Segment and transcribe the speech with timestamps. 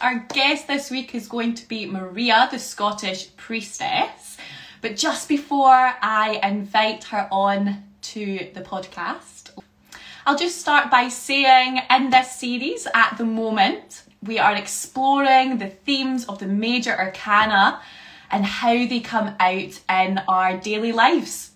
[0.00, 4.38] Our guest this week is going to be Maria, the Scottish priestess.
[4.80, 9.50] But just before I invite her on to the podcast,
[10.24, 15.68] I'll just start by saying in this series at the moment, we are exploring the
[15.68, 17.82] themes of the major arcana
[18.30, 21.50] and how they come out in our daily lives.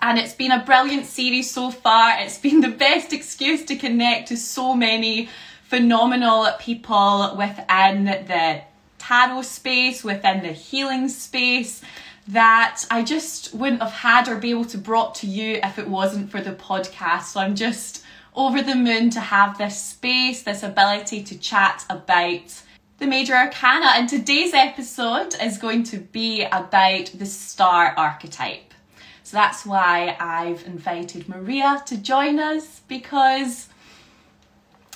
[0.00, 2.18] And it's been a brilliant series so far.
[2.18, 5.28] It's been the best excuse to connect to so many
[5.72, 8.60] phenomenal people within the
[8.98, 11.80] tarot space, within the healing space
[12.28, 15.88] that I just wouldn't have had or be able to brought to you if it
[15.88, 17.22] wasn't for the podcast.
[17.22, 18.04] So I'm just
[18.34, 22.62] over the moon to have this space, this ability to chat about
[22.98, 23.92] the major arcana.
[23.94, 28.74] And today's episode is going to be about the star archetype.
[29.22, 33.68] So that's why I've invited Maria to join us because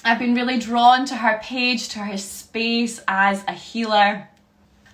[0.06, 4.28] I've been really drawn to her page, to her space as a healer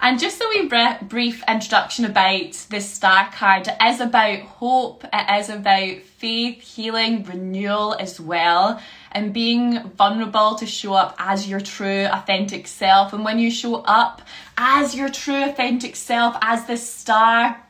[0.01, 3.69] and just a wee brief introduction about this star card.
[3.69, 8.81] It is about hope, it is about faith, healing, renewal as well,
[9.13, 13.13] and being vulnerable to show up as your true, authentic self.
[13.13, 14.23] And when you show up
[14.57, 17.63] as your true, authentic self, as this star,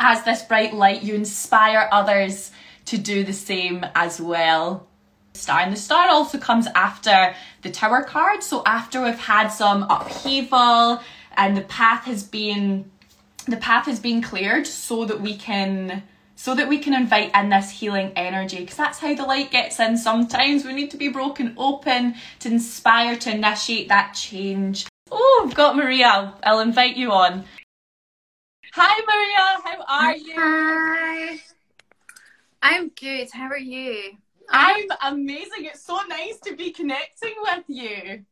[0.00, 2.50] as this bright light, you inspire others
[2.86, 4.88] to do the same as well
[5.34, 5.60] star.
[5.60, 8.42] And the star also comes after the tower card.
[8.42, 11.00] So after we've had some upheaval
[11.36, 12.90] and the path has been
[13.46, 16.04] the path has been cleared so that we can
[16.36, 19.80] so that we can invite in this healing energy because that's how the light gets
[19.80, 20.64] in sometimes.
[20.64, 24.86] We need to be broken open to inspire to initiate that change.
[25.10, 26.34] Oh i've got maria.
[26.42, 27.44] I'll, invite you on.
[28.74, 29.60] Hi maria.
[29.64, 30.34] How are you?
[30.36, 31.40] Hi.
[32.62, 33.28] I'm good.
[33.32, 34.16] How are you
[34.52, 38.24] i'm amazing it's so nice to be connecting with you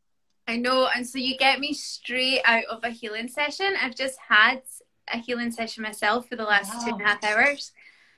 [0.50, 3.72] I know, and so you get me straight out of a healing session.
[3.80, 4.62] I've just had
[5.06, 6.84] a healing session myself for the last wow.
[6.84, 7.70] two and a half hours.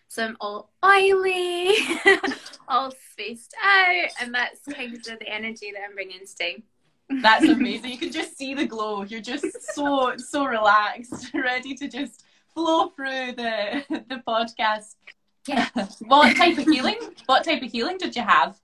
[0.09, 1.75] So I'm all oily,
[2.69, 6.63] all spaced out, and that's kind of the energy that I'm bringing today.
[7.21, 7.91] That's amazing.
[7.91, 9.03] You can just see the glow.
[9.03, 12.25] You're just so so relaxed, ready to just
[12.55, 14.95] flow through the the podcast.
[15.47, 15.69] Yeah.
[16.01, 16.97] what type of healing?
[17.27, 18.61] What type of healing did you have?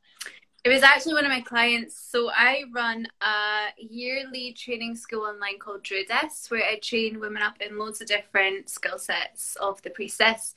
[0.64, 1.96] It was actually one of my clients.
[1.96, 7.54] So I run a yearly training school online called Druidess, where I train women up
[7.60, 10.54] in loads of different skill sets of the priestess.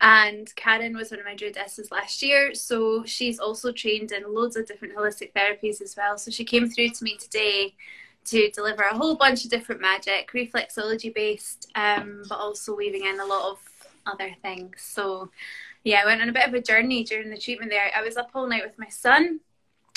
[0.00, 4.56] And Karen was one of my druidesses last year, so she's also trained in loads
[4.56, 6.18] of different holistic therapies as well.
[6.18, 7.74] So she came through to me today
[8.24, 13.20] to deliver a whole bunch of different magic, reflexology based, um, but also weaving in
[13.20, 13.60] a lot of
[14.06, 14.76] other things.
[14.78, 15.30] So
[15.84, 17.90] yeah, I went on a bit of a journey during the treatment there.
[17.94, 19.40] I was up all night with my son,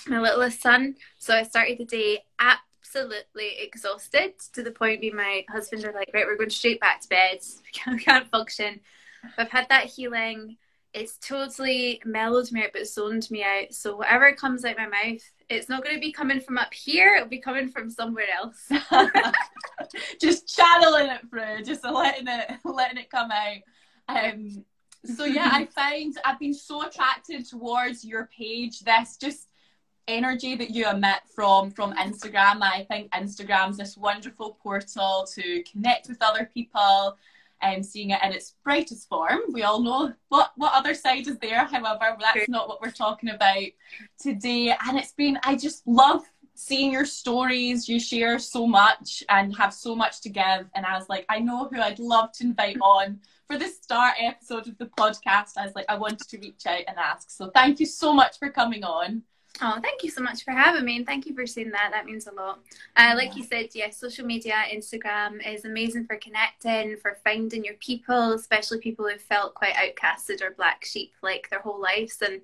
[0.08, 0.96] my littlest son.
[1.20, 6.12] So I started the day absolutely exhausted to the point where my husband were like,
[6.14, 7.40] right, we're going straight back to bed.
[7.88, 8.80] We can't function.
[9.38, 10.58] I've had that healing.
[10.94, 13.74] It's totally mellowed me out, but zoned me out.
[13.74, 17.16] So whatever comes out my mouth, it's not going to be coming from up here.
[17.16, 18.72] It'll be coming from somewhere else.
[20.22, 23.58] just channeling it through, just letting it, letting it come out.
[24.08, 24.66] Um,
[25.04, 28.80] so yeah, I find I've been so attracted towards your page.
[28.80, 29.48] This just
[30.08, 32.62] energy that you emit from from Instagram.
[32.62, 37.18] I think Instagram's this wonderful portal to connect with other people
[37.62, 39.40] and seeing it in its brightest form.
[39.52, 41.66] We all know what what other side is there.
[41.66, 43.64] However, that's not what we're talking about
[44.20, 44.76] today.
[44.88, 46.24] And it's been I just love
[46.56, 47.88] seeing your stories.
[47.88, 50.70] You share so much and have so much to give.
[50.74, 54.16] And I was like, I know who I'd love to invite on for the start
[54.20, 57.30] episode of the podcast, I was like, I wanted to reach out and ask.
[57.30, 59.24] So thank you so much for coming on.
[59.62, 61.92] Oh, thank you so much for having me, and thank you for saying that.
[61.94, 62.60] That means a lot.
[62.98, 67.64] Uh, like you said, yes, yeah, social media, Instagram is amazing for connecting, for finding
[67.64, 72.22] your people, especially people who've felt quite outcasted or black sheep like their whole lives.
[72.22, 72.42] And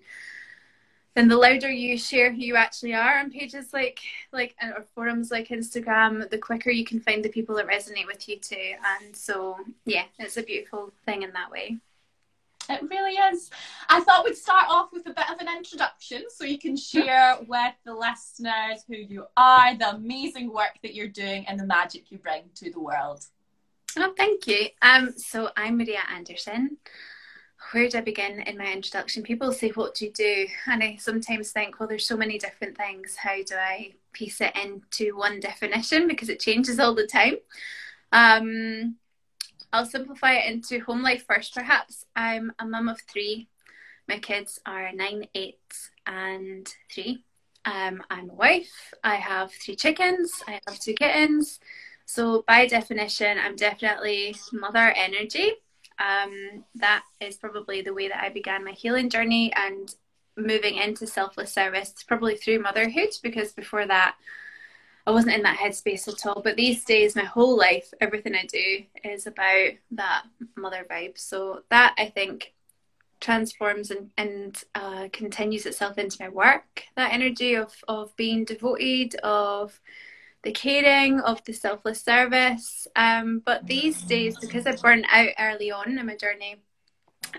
[1.13, 3.99] then the louder you share who you actually are on pages like
[4.31, 8.07] like uh, or forums like Instagram, the quicker you can find the people that resonate
[8.07, 8.73] with you too.
[9.01, 11.77] And so yeah, it's a beautiful thing in that way.
[12.69, 13.49] It really is.
[13.89, 17.37] I thought we'd start off with a bit of an introduction so you can share
[17.47, 22.11] with the listeners who you are, the amazing work that you're doing, and the magic
[22.11, 23.25] you bring to the world.
[23.97, 24.67] Oh, thank you.
[24.81, 26.77] Um, so I'm Maria Anderson
[27.71, 29.23] where do I begin in my introduction?
[29.23, 30.47] People say, What do you do?
[30.67, 33.15] And I sometimes think, Well, there's so many different things.
[33.15, 36.07] How do I piece it into one definition?
[36.07, 37.35] Because it changes all the time.
[38.11, 38.95] Um,
[39.71, 42.05] I'll simplify it into home life first, perhaps.
[42.15, 43.47] I'm a mum of three.
[44.07, 45.59] My kids are nine, eight,
[46.05, 47.23] and three.
[47.63, 48.93] Um, I'm a wife.
[49.03, 50.33] I have three chickens.
[50.47, 51.59] I have two kittens.
[52.05, 55.53] So by definition, I'm definitely mother energy.
[56.01, 59.93] Um, that is probably the way that I began my healing journey and
[60.35, 64.15] moving into selfless service, probably through motherhood, because before that,
[65.05, 66.41] I wasn't in that headspace at all.
[66.41, 70.23] But these days, my whole life, everything I do is about that
[70.55, 71.17] mother vibe.
[71.17, 72.53] So that I think
[73.19, 76.83] transforms and, and uh, continues itself into my work.
[76.95, 79.79] That energy of, of being devoted, of
[80.43, 82.87] the caring, of the selfless service.
[82.95, 86.57] Um, but these days, because I burned out early on in my journey,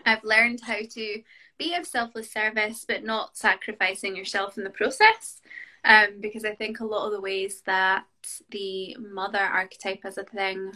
[0.06, 1.22] I've learned how to
[1.58, 5.40] be of selfless service, but not sacrificing yourself in the process.
[5.84, 8.04] Um, because I think a lot of the ways that
[8.50, 10.72] the mother archetype as a thing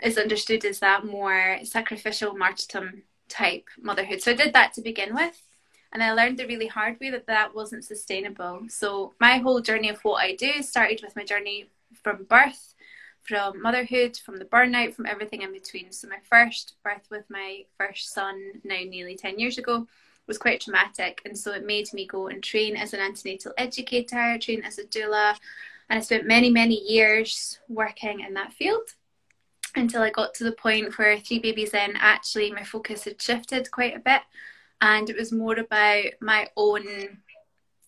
[0.00, 4.22] is understood is that more sacrificial martyrdom type motherhood.
[4.22, 5.42] So I did that to begin with.
[5.92, 8.62] And I learned the really hard way that that wasn't sustainable.
[8.68, 11.70] So my whole journey of what I do started with my journey
[12.02, 12.74] from birth,
[13.22, 15.92] from motherhood, from the burnout, from everything in between.
[15.92, 19.86] So my first birth with my first son, now nearly 10 years ago,
[20.26, 21.22] was quite traumatic.
[21.24, 24.84] And so it made me go and train as an antenatal educator, train as a
[24.84, 25.36] doula.
[25.88, 28.88] And I spent many, many years working in that field
[29.76, 33.70] until I got to the point where three babies in, actually, my focus had shifted
[33.70, 34.22] quite a bit.
[34.80, 37.18] And it was more about my own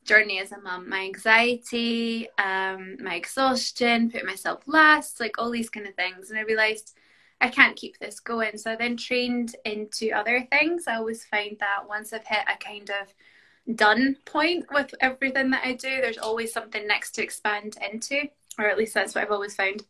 [0.05, 5.71] journey as a mum, my anxiety, um, my exhaustion, putting myself last, like all these
[5.71, 6.31] kind of things.
[6.31, 6.97] And I realized
[7.41, 8.57] I can't keep this going.
[8.57, 10.89] So I then trained into other things.
[10.89, 15.65] I always find that once I've hit a kind of done point with everything that
[15.65, 19.31] I do, there's always something next to expand into, or at least that's what I've
[19.31, 19.85] always found.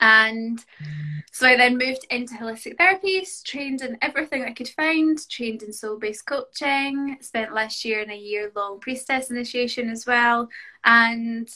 [0.00, 0.64] And
[1.32, 5.72] so I then moved into holistic therapies, trained in everything I could find, trained in
[5.72, 10.48] soul based coaching, spent last year in a year long priestess initiation as well.
[10.84, 11.48] And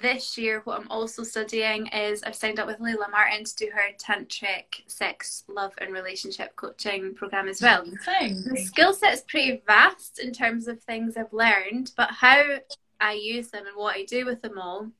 [0.00, 3.70] this year, what I'm also studying is I've signed up with Layla Martin to do
[3.74, 7.84] her tantric sex, love, and relationship coaching program as well.
[8.04, 8.44] Thanks.
[8.44, 12.42] The skill set is pretty vast in terms of things I've learned, but how
[13.00, 14.90] I use them and what I do with them all,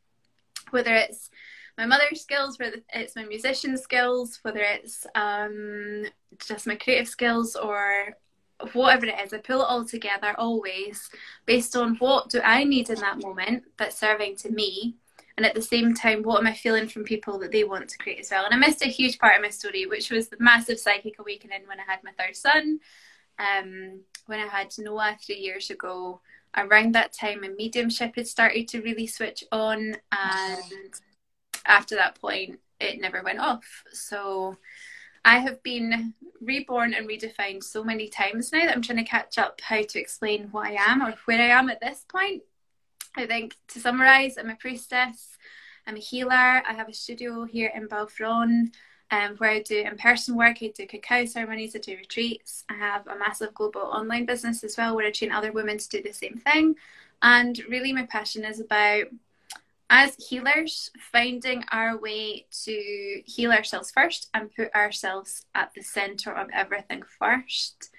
[0.70, 1.30] whether it's
[1.78, 6.04] my mother's skills, whether it's my musician skills, whether it's um,
[6.46, 8.16] just my creative skills or
[8.72, 11.10] whatever it is, I pull it all together always
[11.44, 14.96] based on what do I need in that moment that's serving to me.
[15.36, 17.98] And at the same time, what am I feeling from people that they want to
[17.98, 18.46] create as well?
[18.46, 21.62] And I missed a huge part of my story, which was the massive psychic awakening
[21.66, 22.80] when I had my third son.
[23.38, 26.22] Um, when I had Noah three years ago,
[26.56, 29.96] around that time, my mediumship had started to really switch on.
[30.10, 30.94] And
[31.66, 33.84] after that point, it never went off.
[33.92, 34.56] So
[35.24, 39.38] I have been reborn and redefined so many times now that I'm trying to catch
[39.38, 42.42] up how to explain what I am or where I am at this point.
[43.16, 45.36] I think to summarize, I'm a priestess,
[45.86, 48.72] I'm a healer, I have a studio here in Balfron.
[49.08, 52.64] Um, where I do in person work, I do cacao ceremonies, I do retreats.
[52.68, 55.88] I have a massive global online business as well where I train other women to
[55.88, 56.74] do the same thing.
[57.22, 59.04] And really, my passion is about
[59.88, 66.32] as healers, finding our way to heal ourselves first and put ourselves at the center
[66.32, 67.90] of everything first,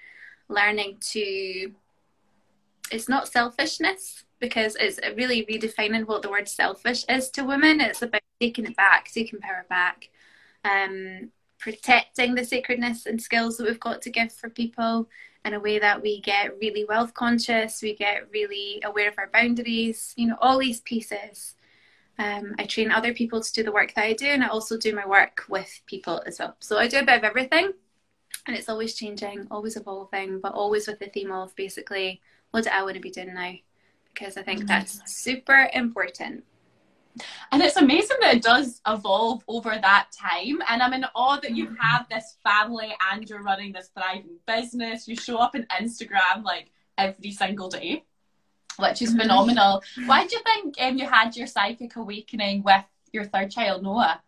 [0.48, 1.72] learning to,
[2.90, 7.80] it's not selfishness because it's really redefining what the word selfish is to women.
[7.80, 10.10] It's about taking it back, taking power back,
[10.64, 15.08] um, protecting the sacredness and skills that we've got to give for people
[15.44, 19.30] in a way that we get really wealth conscious, we get really aware of our
[19.32, 21.54] boundaries, you know, all these pieces
[22.18, 24.76] um, I train other people to do the work that I do, and I also
[24.76, 26.56] do my work with people as well.
[26.60, 27.72] So I do a bit of everything,
[28.46, 32.20] and it's always changing, always evolving, but always with the theme of basically
[32.50, 33.52] what do I want to be doing now?
[34.12, 34.68] Because I think mm-hmm.
[34.68, 36.44] that's super important.
[37.50, 40.62] And it's amazing that it does evolve over that time.
[40.68, 41.76] And I'm in awe that you mm-hmm.
[41.76, 45.08] have this family and you're running this thriving business.
[45.08, 48.04] You show up on Instagram like every single day
[48.78, 49.20] which is mm-hmm.
[49.20, 49.82] phenomenal.
[50.06, 54.20] Why do you think um, you had your psychic awakening with your third child, Noah?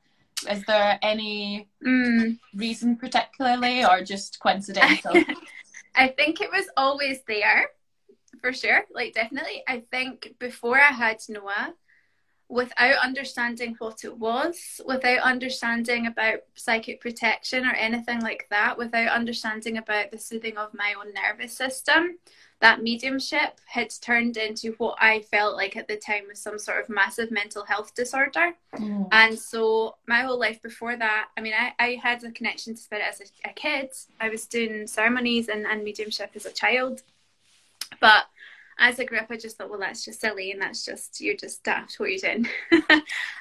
[0.49, 2.39] Is there any mm.
[2.55, 5.13] reason particularly or just coincidental?
[5.95, 7.69] I think it was always there
[8.41, 8.85] for sure.
[8.93, 9.63] Like, definitely.
[9.69, 11.75] I think before I had Noah,
[12.49, 19.09] without understanding what it was, without understanding about psychic protection or anything like that, without
[19.09, 22.19] understanding about the soothing of my own nervous system,
[22.61, 26.83] that mediumship had turned into what I felt like at the time was some sort
[26.83, 28.55] of massive mental health disorder.
[28.75, 29.09] Mm.
[29.13, 32.81] And so my whole life before that, I mean, I, I had a connection to
[32.81, 33.91] spirit as a, a kid.
[34.21, 37.03] I was doing ceremonies and, and mediumship as a child.
[37.99, 38.27] But
[38.79, 41.37] as I grew up, I just thought, well, that's just silly, and that's just you're
[41.37, 42.49] just daft what you're doing.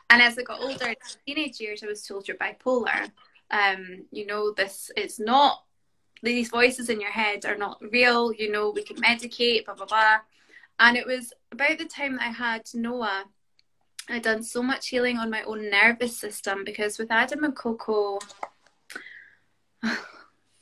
[0.09, 0.95] and as I got older, in
[1.25, 3.09] teenage years, I was told you're bipolar.
[3.51, 5.63] Um, you know, this it's not
[6.21, 8.33] these voices in your head are not real.
[8.33, 10.17] You know, we can medicate, blah blah blah.
[10.79, 13.25] And it was about the time that I had Noah.
[14.07, 18.19] I'd done so much healing on my own nervous system because with Adam and Coco,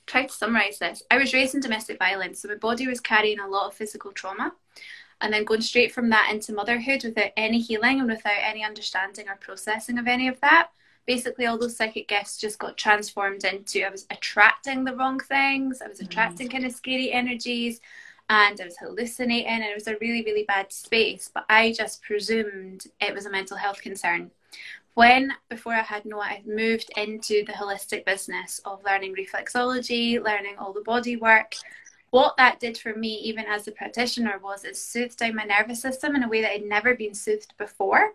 [0.06, 1.04] try to summarize this.
[1.10, 4.12] I was raised in domestic violence, so my body was carrying a lot of physical
[4.12, 4.54] trauma.
[5.22, 9.28] And then going straight from that into motherhood without any healing and without any understanding
[9.28, 10.70] or processing of any of that.
[11.08, 15.82] Basically, all those psychic gifts just got transformed into I was attracting the wrong things,
[15.82, 16.06] I was mm.
[16.06, 17.80] attracting kind of scary energies,
[18.30, 21.32] and I was hallucinating, and it was a really, really bad space.
[21.34, 24.32] But I just presumed it was a mental health concern
[24.98, 30.56] when before I had Noah, I moved into the holistic business of learning reflexology, learning
[30.58, 31.54] all the body work.
[32.10, 35.84] What that did for me, even as a practitioner, was it soothed down my nervous
[35.84, 38.14] system in a way that i had never been soothed before.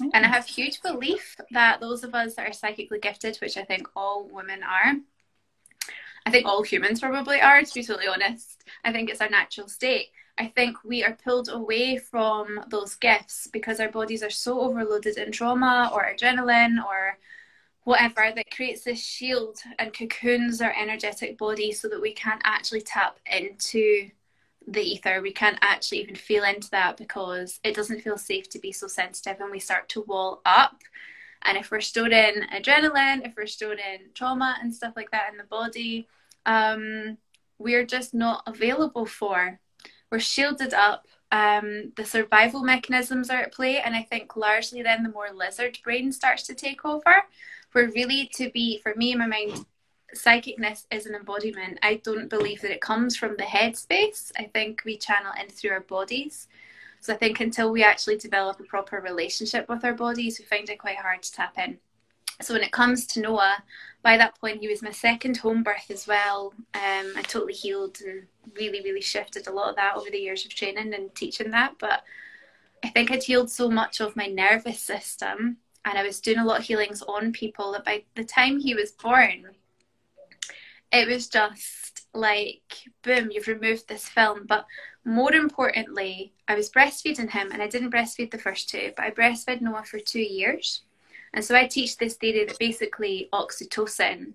[0.00, 0.08] Mm-hmm.
[0.14, 3.64] And I have huge belief that those of us that are psychically gifted, which I
[3.64, 4.94] think all women are,
[6.24, 8.62] I think all humans probably are, to be totally honest.
[8.84, 10.08] I think it's our natural state
[10.38, 15.18] I think we are pulled away from those gifts because our bodies are so overloaded
[15.18, 17.18] in trauma or adrenaline or
[17.84, 22.80] whatever that creates this shield and cocoons our energetic body so that we can't actually
[22.80, 24.08] tap into
[24.66, 25.20] the ether.
[25.20, 28.86] We can't actually even feel into that because it doesn't feel safe to be so
[28.86, 30.82] sensitive and we start to wall up.
[31.44, 35.30] And if we're stored in adrenaline, if we're stored in trauma and stuff like that
[35.30, 36.08] in the body,
[36.46, 37.18] um,
[37.58, 39.58] we're just not available for
[40.12, 41.06] we're shielded up.
[41.32, 45.78] Um, the survival mechanisms are at play, and I think largely then the more lizard
[45.82, 47.24] brain starts to take over.
[47.74, 49.64] We're really to be, for me my mind,
[50.14, 51.78] psychicness is an embodiment.
[51.82, 54.32] I don't believe that it comes from the head space.
[54.38, 56.48] I think we channel in through our bodies.
[57.00, 60.68] So I think until we actually develop a proper relationship with our bodies, we find
[60.70, 61.78] it quite hard to tap in.
[62.40, 63.62] So when it comes to Noah,
[64.02, 66.54] by that point he was my second home birth as well.
[66.74, 68.24] Um, I totally healed and
[68.56, 71.74] really, really shifted a lot of that over the years of training and teaching that.
[71.78, 72.02] But
[72.84, 76.44] I think I'd healed so much of my nervous system and I was doing a
[76.44, 79.48] lot of healings on people that by the time he was born,
[80.92, 82.62] it was just like,
[83.02, 84.46] boom, you've removed this film.
[84.46, 84.66] But
[85.04, 89.10] more importantly, I was breastfeeding him and I didn't breastfeed the first two, but I
[89.10, 90.82] breastfed Noah for two years.
[91.34, 94.34] And so I teach this theory that basically oxytocin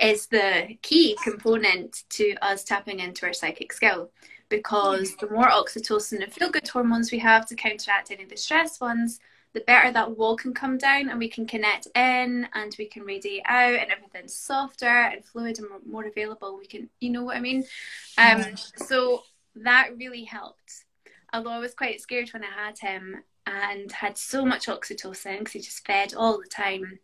[0.00, 4.10] is the key component to us tapping into our psychic skill
[4.50, 8.36] because the more oxytocin and feel good hormones we have to counteract any of the
[8.36, 9.20] stress ones,
[9.54, 13.04] the better that wall can come down and we can connect in and we can
[13.04, 16.58] radiate out and everything's softer and fluid and more available.
[16.58, 17.64] We can, you know what I mean?
[18.18, 18.44] Um,
[18.76, 19.22] so
[19.56, 20.84] that really helped.
[21.32, 25.52] Although I was quite scared when I had him and had so much oxytocin because
[25.52, 26.98] he just fed all the time.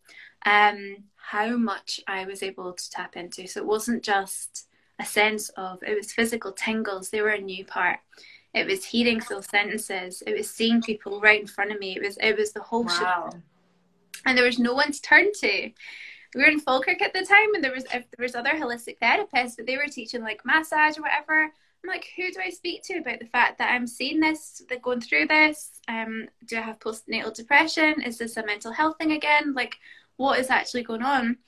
[0.44, 3.46] Um, how much I was able to tap into.
[3.46, 4.66] So it wasn't just
[4.98, 7.10] a sense of it was physical tingles.
[7.10, 8.00] They were a new part.
[8.54, 10.22] It was hearing full sentences.
[10.26, 11.96] It was seeing people right in front of me.
[11.96, 13.30] It was it was the whole wow.
[13.30, 13.40] show.
[14.26, 15.70] And there was no one to turn to.
[16.34, 18.98] We were in Falkirk at the time, and there was if there was other holistic
[19.00, 21.50] therapists, but they were teaching like massage or whatever.
[21.82, 24.82] I'm like, who do I speak to about the fact that I'm seeing this, that
[24.82, 25.80] going through this?
[25.88, 28.02] Um, do I have postnatal depression?
[28.02, 29.54] Is this a mental health thing again?
[29.54, 29.76] Like,
[30.16, 31.38] what is actually going on?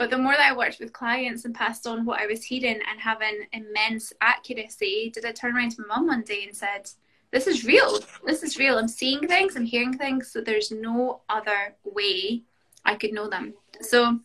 [0.00, 2.80] But the more that I worked with clients and passed on what I was hearing
[2.90, 6.90] and having immense accuracy, did I turn around to my mum one day and said,
[7.32, 7.98] This is real.
[8.24, 8.78] This is real.
[8.78, 12.44] I'm seeing things, I'm hearing things, so there's no other way
[12.82, 13.52] I could know them.
[13.82, 14.20] So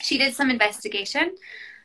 [0.00, 1.36] she did some investigation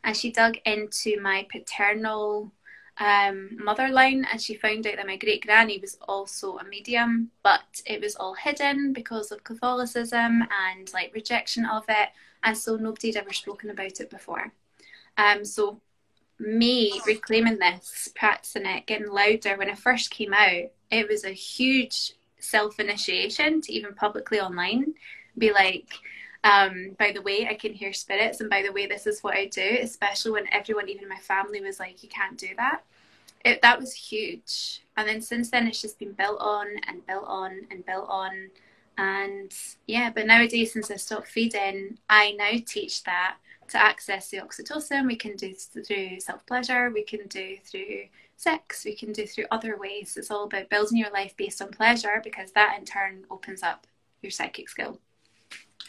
[0.03, 2.51] and she dug into my paternal
[2.99, 7.31] um, mother line and she found out that my great granny was also a medium,
[7.43, 12.09] but it was all hidden because of Catholicism and like rejection of it,
[12.43, 14.51] and so nobody had ever spoken about it before.
[15.17, 15.79] Um, so
[16.39, 21.31] me reclaiming this, practicing it, getting louder when I first came out, it was a
[21.31, 24.93] huge self initiation to even publicly online
[25.37, 25.87] be like,
[26.43, 29.35] um, by the way, I can hear spirits, and by the way, this is what
[29.35, 32.83] I do, especially when everyone, even my family, was like, you can't do that.
[33.43, 34.81] It, that was huge.
[34.97, 38.49] And then since then, it's just been built on and built on and built on.
[38.97, 39.53] And
[39.87, 43.37] yeah, but nowadays, since I stopped feeding, I now teach that
[43.69, 48.05] to access the oxytocin, we can do through self pleasure, we can do through
[48.35, 50.17] sex, we can do through other ways.
[50.17, 53.85] It's all about building your life based on pleasure because that in turn opens up
[54.21, 54.99] your psychic skill.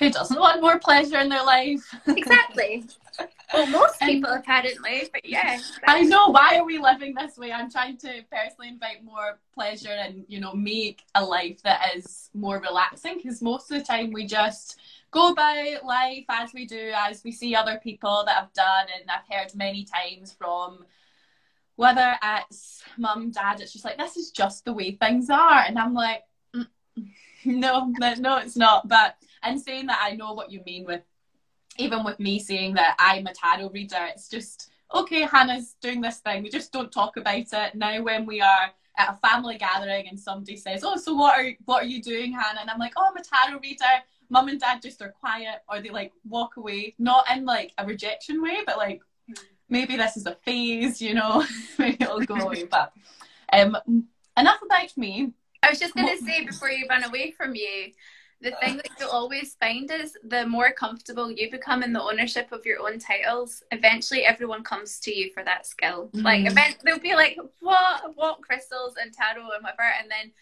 [0.01, 1.95] Who doesn't want more pleasure in their life?
[2.07, 2.85] Exactly.
[3.53, 5.59] well, most people apparently, but yeah.
[5.87, 6.29] I know.
[6.29, 7.53] Why are we living this way?
[7.53, 12.31] I'm trying to personally invite more pleasure and you know make a life that is
[12.33, 14.79] more relaxing because most of the time we just
[15.11, 19.11] go about life as we do, as we see other people that have done, and
[19.11, 20.87] I've heard many times from
[21.77, 25.79] whether it's mum, dad, it's just like this is just the way things are, and
[25.79, 26.23] I'm like,
[26.57, 26.67] mm,
[27.45, 28.89] no, no, it's not.
[28.89, 31.03] But and saying that, I know what you mean with
[31.79, 34.07] even with me saying that I'm a tarot reader.
[34.11, 35.23] It's just okay.
[35.23, 36.43] Hannah's doing this thing.
[36.43, 38.03] We just don't talk about it now.
[38.03, 41.83] When we are at a family gathering and somebody says, "Oh, so what are what
[41.85, 43.85] are you doing, Hannah?" and I'm like, "Oh, I'm a tarot reader."
[44.33, 47.87] Mum and dad just are quiet, or they like walk away, not in like a
[47.87, 49.01] rejection way, but like
[49.69, 51.45] maybe this is a phase, you know,
[51.79, 52.65] maybe it'll go away.
[52.65, 52.93] But
[53.53, 53.77] um,
[54.37, 55.33] enough about me.
[55.63, 57.93] I was just going to say before you run away from you,
[58.41, 62.53] the thing that you'll always find is the more comfortable you become in the ownership
[62.53, 66.07] of your own titles, eventually everyone comes to you for that skill.
[66.09, 66.25] Mm-hmm.
[66.25, 68.17] Like, event, they'll be like, "What?
[68.17, 70.33] What crystals and tarot and whatever," and then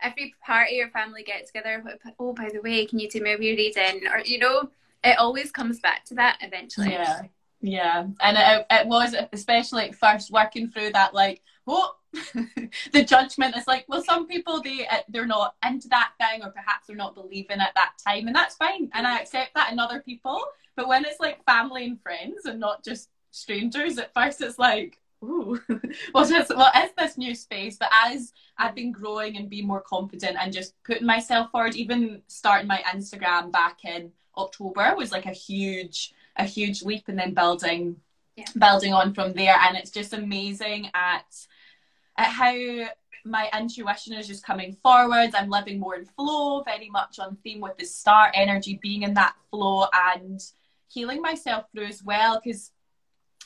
[0.00, 1.82] every party or family get together.
[2.18, 4.06] Oh, by the way, can you do me a reading?
[4.06, 4.70] Or you know,
[5.02, 6.92] it always comes back to that eventually.
[6.92, 7.22] Yeah.
[7.60, 11.96] Yeah, and it, it was especially at first working through that like what
[12.92, 13.84] the judgment is like.
[13.88, 17.60] Well, some people they uh, they're not into that thing, or perhaps they're not believing
[17.60, 20.40] at that time, and that's fine, and I accept that in other people.
[20.76, 25.00] But when it's like family and friends and not just strangers, at first it's like,
[25.22, 25.60] ooh,
[26.12, 27.76] what is what is this new space?
[27.76, 32.22] But as I've been growing and being more confident and just putting myself forward, even
[32.28, 37.34] starting my Instagram back in October was like a huge a huge leap and then
[37.34, 37.96] building
[38.36, 38.44] yeah.
[38.56, 41.26] building on from there and it's just amazing at
[42.18, 42.54] at how
[43.24, 47.60] my intuition is just coming forward i'm living more in flow very much on theme
[47.60, 50.40] with the star energy being in that flow and
[50.88, 52.72] healing myself through as well because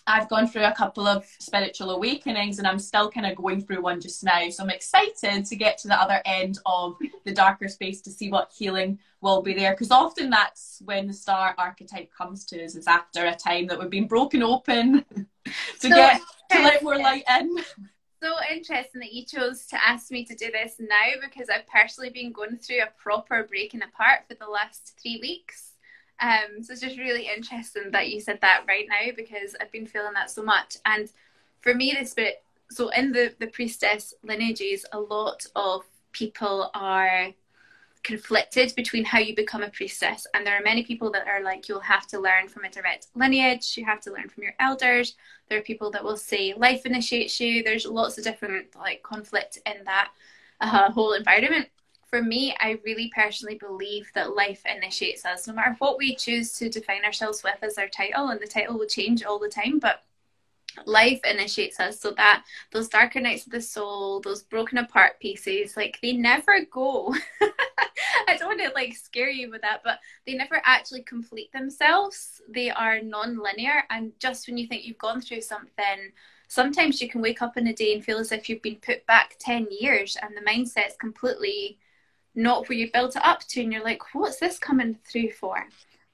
[0.06, 3.82] I've gone through a couple of spiritual awakenings and I'm still kind of going through
[3.82, 4.48] one just now.
[4.50, 8.28] So I'm excited to get to the other end of the darker space to see
[8.28, 9.72] what healing will be there.
[9.72, 13.78] Because often that's when the star archetype comes to us, is after a time that
[13.78, 15.04] we've been broken open
[15.44, 17.56] to so get to let more light in.
[18.22, 22.10] So interesting that you chose to ask me to do this now because I've personally
[22.10, 25.72] been going through a proper breaking apart for the last three weeks.
[26.20, 29.88] Um, so it's just really interesting that you said that right now because I've been
[29.88, 30.76] feeling that so much.
[30.86, 31.10] And
[31.62, 35.82] for me, this bit, so in the, the priestess lineages, a lot of
[36.12, 37.30] people are
[38.02, 40.26] conflicted between how you become a priestess.
[40.34, 43.08] And there are many people that are like, you'll have to learn from a direct
[43.14, 45.14] lineage, you have to learn from your elders.
[45.48, 47.62] There are people that will say life initiates you.
[47.62, 50.10] There's lots of different like conflict in that
[50.60, 51.68] uh, whole environment
[52.12, 55.46] for me, I really personally believe that life initiates us.
[55.46, 58.78] No matter what we choose to define ourselves with as our title, and the title
[58.78, 60.02] will change all the time, but
[60.86, 65.76] life initiates us so that those darker nights of the soul those broken apart pieces
[65.76, 67.14] like they never go.
[68.28, 72.40] I don't want to like scare you with that but they never actually complete themselves.
[72.48, 76.12] They are non-linear and just when you think you've gone through something
[76.48, 79.06] sometimes you can wake up in a day and feel as if you've been put
[79.06, 81.78] back 10 years and the mindset's completely
[82.34, 85.66] not where you built it up to and you're like what's this coming through for?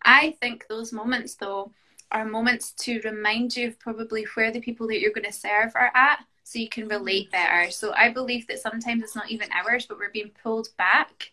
[0.03, 1.73] I think those moments though
[2.11, 5.73] are moments to remind you of probably where the people that you're going to serve
[5.75, 7.71] are at so you can relate better.
[7.71, 11.31] So i believe that sometimes it's not even ours but we're being pulled back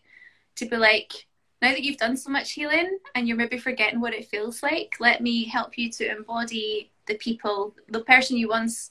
[0.56, 1.26] to be like
[1.62, 4.96] now that you've done so much healing and you're maybe forgetting what it feels like
[5.00, 8.90] let me help you to embody the people the person you once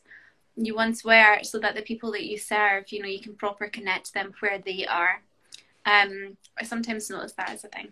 [0.56, 3.67] you once were so that the people that you serve you know you can proper
[3.67, 5.21] connect them where they are.
[5.86, 7.91] Um, I sometimes notice that as a thing.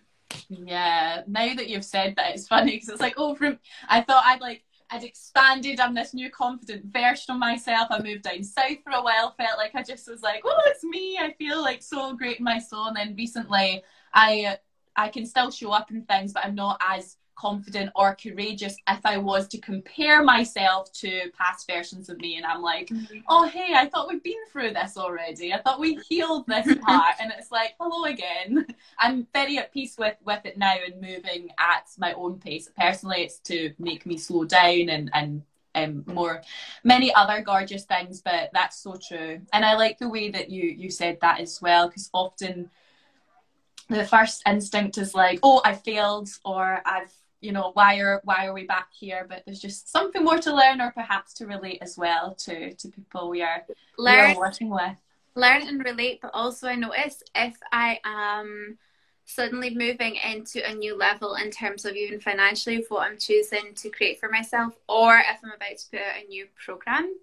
[0.50, 4.24] Yeah, now that you've said that, it's funny because it's like, oh, from I thought
[4.26, 5.80] I'd like I'd expanded.
[5.80, 7.88] I'm this new confident version of myself.
[7.90, 9.34] I moved down south for a while.
[9.38, 11.18] Felt like I just was like, oh, it's me.
[11.20, 12.88] I feel like so great in my soul.
[12.88, 14.56] And then recently, I uh,
[14.96, 19.06] I can still show up in things, but I'm not as confident or courageous if
[19.06, 22.38] I was to compare myself to past versions of me.
[22.38, 23.20] And I'm like, mm-hmm.
[23.30, 25.54] oh, hey, I thought we'd been through this already.
[25.54, 27.16] I thought we healed this part.
[27.20, 28.66] and it's like, hello again.
[29.00, 32.70] I'm very at peace with, with it now and moving at my own pace.
[32.78, 35.44] Personally, it's to make me slow down and, and
[35.76, 36.42] um, more
[36.84, 40.64] many other gorgeous things but that's so true and i like the way that you
[40.64, 42.70] you said that as well because often
[43.90, 47.12] the first instinct is like oh i failed or i've
[47.44, 50.54] you know why are why are we back here but there's just something more to
[50.54, 53.66] learn or perhaps to relate as well to to people we are,
[53.98, 54.98] learn, we are working with
[55.36, 58.78] learn and relate but also i notice if i am
[59.26, 63.74] suddenly moving into a new level in terms of even financially of what I'm choosing
[63.76, 67.16] to create for myself, or if I'm about to put out a new program.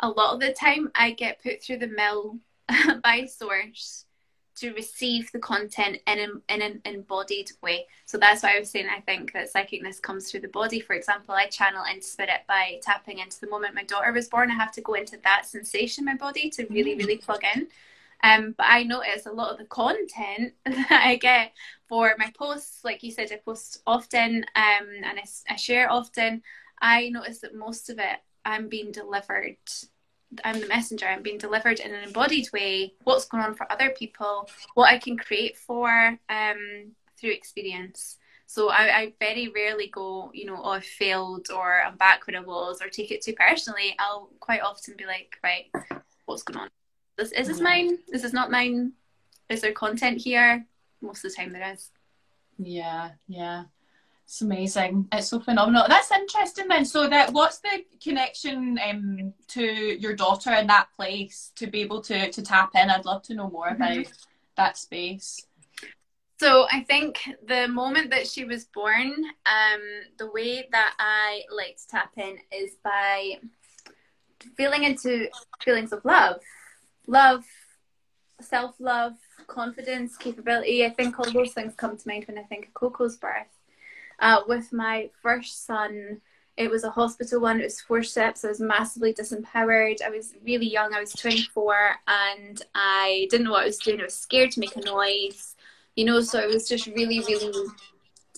[0.00, 2.38] A lot of the time, I get put through the mill
[3.02, 4.06] by source
[4.56, 7.86] to receive the content in an, in an embodied way.
[8.06, 10.80] So that's why I was saying I think that psychicness comes through the body.
[10.80, 14.50] For example, I channel into spirit by tapping into the moment my daughter was born.
[14.50, 16.98] I have to go into that sensation in my body to really, mm.
[16.98, 17.68] really plug in.
[18.24, 21.52] Um, but I notice a lot of the content that I get
[21.88, 26.42] for my posts, like you said, I post often um, and I, I share often.
[26.80, 29.56] I notice that most of it I'm being delivered
[30.44, 31.06] I'm the messenger.
[31.06, 32.94] I'm being delivered in an embodied way.
[33.04, 34.48] What's going on for other people?
[34.74, 38.18] What I can create for um, through experience.
[38.46, 42.36] So I, I, very rarely go, you know, oh, I failed or I'm back where
[42.36, 43.94] I was or take it too personally.
[43.98, 45.70] I'll quite often be like, right,
[46.26, 46.68] what's going on?
[47.16, 47.64] This is this yeah.
[47.64, 47.98] mine?
[48.12, 48.92] Is this not mine?
[49.48, 50.66] Is there content here?
[51.00, 51.90] Most of the time there is.
[52.58, 53.64] Yeah, yeah.
[54.32, 55.08] It's amazing.
[55.12, 55.84] It's so phenomenal.
[55.86, 56.86] That's interesting then.
[56.86, 62.00] So that what's the connection um, to your daughter in that place to be able
[62.00, 62.88] to to tap in?
[62.88, 63.82] I'd love to know more mm-hmm.
[63.82, 64.06] about
[64.56, 65.46] that space.
[66.40, 69.12] So I think the moment that she was born,
[69.44, 69.82] um,
[70.16, 73.34] the way that I like to tap in is by
[74.56, 75.28] feeling into
[75.62, 76.40] feelings of love,
[77.06, 77.44] love,
[78.40, 79.12] self love,
[79.46, 80.86] confidence, capability.
[80.86, 83.52] I think all those things come to mind when I think of Coco's birth.
[84.22, 86.20] Uh, with my first son,
[86.56, 87.60] it was a hospital one.
[87.60, 88.44] It was forceps.
[88.44, 90.00] I was massively disempowered.
[90.00, 90.94] I was really young.
[90.94, 94.00] I was 24 and I didn't know what I was doing.
[94.00, 95.56] I was scared to make a noise,
[95.96, 97.66] you know, so I was just really, really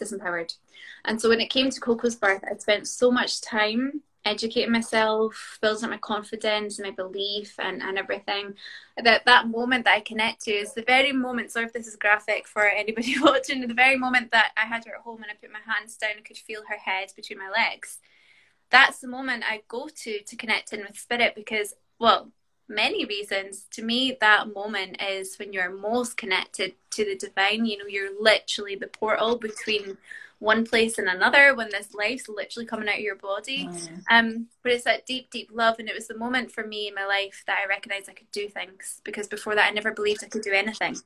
[0.01, 0.57] disempowered.
[1.05, 5.59] And so when it came to Coco's birth, I spent so much time educating myself,
[5.61, 8.55] building up my confidence, my belief, and, and everything.
[9.03, 11.51] That that moment that I connect to is the very moment.
[11.51, 13.67] Sorry if this is graphic for anybody watching.
[13.67, 16.13] The very moment that I had her at home and I put my hands down,
[16.19, 17.99] I could feel her head between my legs.
[18.71, 22.31] That's the moment I go to to connect in with spirit because, well,
[22.69, 23.67] many reasons.
[23.73, 27.67] To me, that moment is when you're most connected to the divine.
[27.67, 29.99] You know, you're literally the portal between
[30.45, 33.67] one place and another when this life's literally coming out of your body.
[33.67, 34.03] Mm.
[34.11, 36.95] Um, but it's that deep, deep love, and it was the moment for me in
[36.95, 40.23] my life that I recognized I could do things because before that I never believed
[40.23, 40.97] I could do anything.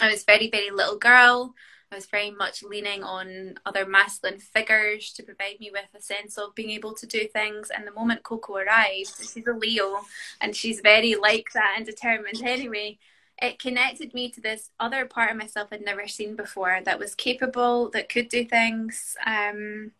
[0.00, 1.54] I was very, very little girl.
[1.92, 6.38] I was very much leaning on other masculine figures to provide me with a sense
[6.38, 7.70] of being able to do things.
[7.70, 10.00] And the moment Coco arrived, she's a Leo
[10.40, 12.98] and she's very like that and determined anyway
[13.40, 17.14] it connected me to this other part of myself I'd never seen before that was
[17.14, 19.92] capable, that could do things, um,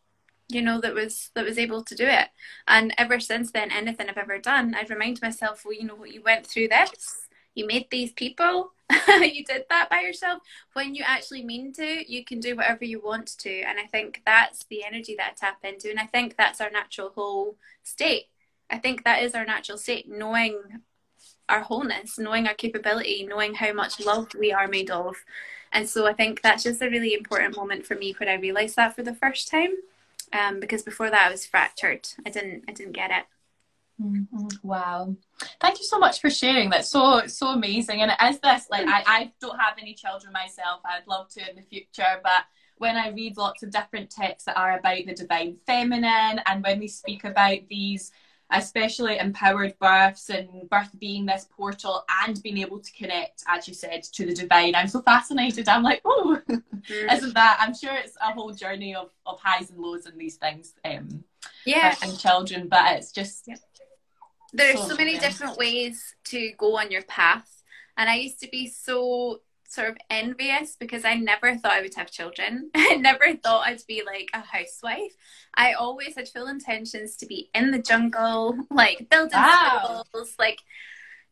[0.49, 2.29] you know, that was that was able to do it.
[2.67, 6.13] And ever since then, anything I've ever done, I'd remind myself, well, you know, what
[6.13, 8.73] you went through this, you made these people,
[9.09, 10.43] you did that by yourself.
[10.73, 13.63] When you actually mean to, you can do whatever you want to.
[13.63, 15.91] And I think that's the energy that I tap into.
[15.91, 18.27] And I think that's our natural whole state.
[18.69, 20.81] I think that is our natural state, knowing
[21.51, 25.17] our wholeness, knowing our capability, knowing how much love we are made of.
[25.73, 28.77] And so I think that's just a really important moment for me when I realized
[28.77, 29.75] that for the first time.
[30.33, 32.09] Um, because before that I was fractured.
[32.25, 33.25] I didn't I didn't get it.
[34.01, 34.47] Mm-hmm.
[34.63, 35.17] Wow.
[35.61, 36.71] Thank you so much for sharing.
[36.71, 38.01] That's so so amazing.
[38.03, 40.81] And as this, like I, I don't have any children myself.
[40.85, 42.45] I'd love to in the future, but
[42.79, 46.79] when I read lots of different texts that are about the divine feminine and when
[46.79, 48.11] we speak about these
[48.53, 53.75] especially empowered births and birth being this portal and being able to connect, as you
[53.75, 54.75] said, to the divine.
[54.75, 55.69] I'm so fascinated.
[55.69, 56.41] I'm like, oh,
[56.89, 57.59] isn't that?
[57.61, 60.75] I'm sure it's a whole journey of, of highs and lows and these things.
[60.85, 61.25] Um,
[61.65, 61.95] yeah.
[62.03, 63.45] And children, but it's just.
[63.47, 63.57] Yeah.
[64.53, 67.63] There's so, so many different ways to go on your path.
[67.97, 71.95] And I used to be so sort of envious because I never thought I would
[71.95, 72.71] have children.
[72.75, 75.15] I never thought I'd be like a housewife.
[75.55, 80.03] I always had full intentions to be in the jungle, like building wow.
[80.07, 80.59] schools, like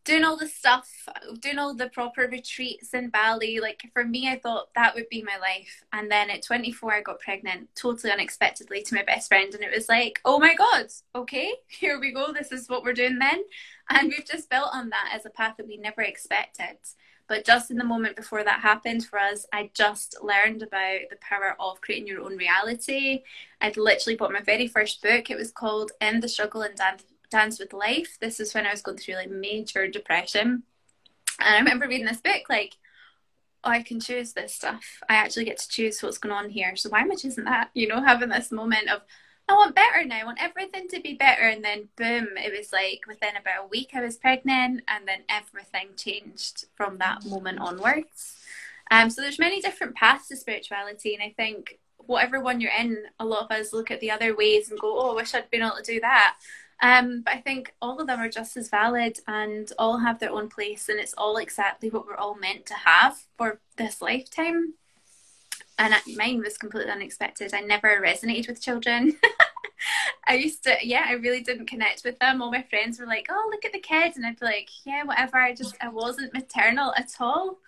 [0.04, 0.88] doing all the stuff,
[1.40, 3.58] doing all the proper retreats in Bali.
[3.58, 5.84] Like for me, I thought that would be my life.
[5.92, 9.52] And then at 24, I got pregnant totally unexpectedly to my best friend.
[9.52, 12.32] And it was like, oh my God, okay, here we go.
[12.32, 13.42] This is what we're doing then.
[13.90, 16.78] And we've just built on that as a path that we never expected.
[17.28, 21.18] But just in the moment before that happened for us, I just learned about the
[21.20, 23.22] power of creating your own reality.
[23.60, 25.30] I'd literally bought my very first book.
[25.30, 26.80] It was called In the Struggle and
[27.30, 28.16] Dance, with Life.
[28.18, 30.62] This is when I was going through like major depression.
[31.38, 32.76] And I remember reading this book like,
[33.62, 35.02] oh, I can choose this stuff.
[35.08, 36.76] I actually get to choose what's going on here.
[36.76, 37.70] So why am I choosing that?
[37.74, 39.02] You know, having this moment of
[39.48, 40.20] I want better now.
[40.20, 41.42] I want everything to be better.
[41.42, 45.20] And then boom, it was like within about a week I was pregnant, and then
[45.28, 48.36] everything changed from that moment onwards.
[48.90, 53.04] Um, so there's many different paths to spirituality, and I think whatever one you're in,
[53.18, 55.50] a lot of us look at the other ways and go, "Oh, I wish I'd
[55.50, 56.36] been able to do that."
[56.80, 60.30] Um, but I think all of them are just as valid and all have their
[60.30, 64.74] own place, and it's all exactly what we're all meant to have for this lifetime.
[65.78, 67.54] And mine was completely unexpected.
[67.54, 69.16] I never resonated with children.
[70.26, 72.42] I used to, yeah, I really didn't connect with them.
[72.42, 75.04] All my friends were like, "Oh, look at the kids," and I'd be like, "Yeah,
[75.04, 77.58] whatever." I just, I wasn't maternal at all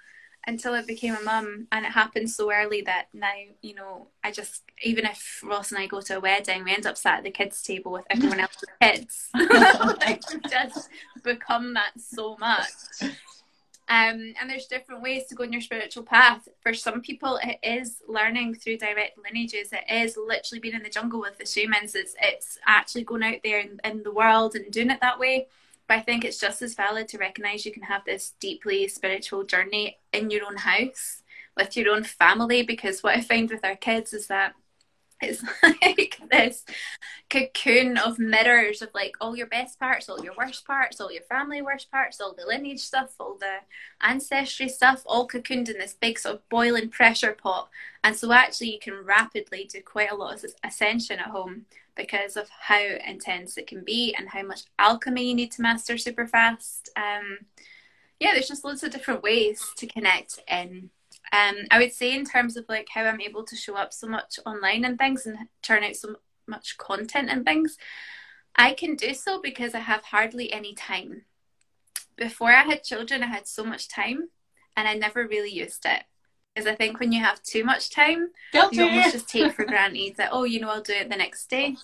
[0.46, 4.30] until I became a mum, and it happened so early that now, you know, I
[4.30, 7.24] just, even if Ross and I go to a wedding, we end up sat at
[7.24, 9.28] the kids' table with everyone else's kids.
[9.34, 10.88] like, just
[11.22, 12.70] become that so much.
[13.90, 16.46] Um, and there's different ways to go on your spiritual path.
[16.60, 19.72] For some people, it is learning through direct lineages.
[19.72, 21.96] It is literally being in the jungle with the shamans.
[21.96, 25.48] It's it's actually going out there in, in the world and doing it that way.
[25.88, 29.42] But I think it's just as valid to recognize you can have this deeply spiritual
[29.42, 31.24] journey in your own house
[31.56, 32.62] with your own family.
[32.62, 34.54] Because what I find with our kids is that
[35.20, 36.64] it's like this
[37.28, 41.22] cocoon of mirrors of like all your best parts, all your worst parts, all your
[41.22, 43.58] family worst parts, all the lineage stuff, all the
[44.00, 47.68] ancestry stuff, all cocooned in this big sort of boiling pressure pot.
[48.02, 52.36] And so actually you can rapidly do quite a lot of ascension at home because
[52.36, 56.26] of how intense it can be and how much alchemy you need to master super
[56.26, 56.90] fast.
[56.96, 57.38] Um,
[58.18, 60.90] yeah, there's just loads of different ways to connect in
[61.32, 64.08] um, I would say in terms of like how I'm able to show up so
[64.08, 66.16] much online and things and turn out so
[66.48, 67.78] much content and things,
[68.56, 71.22] I can do so because I have hardly any time.
[72.16, 74.28] Before I had children, I had so much time
[74.76, 76.02] and I never really used it.
[76.54, 78.76] Because I think when you have too much time, Guilty.
[78.76, 81.48] you almost just take for granted that, oh, you know, I'll do it the next
[81.48, 81.76] day.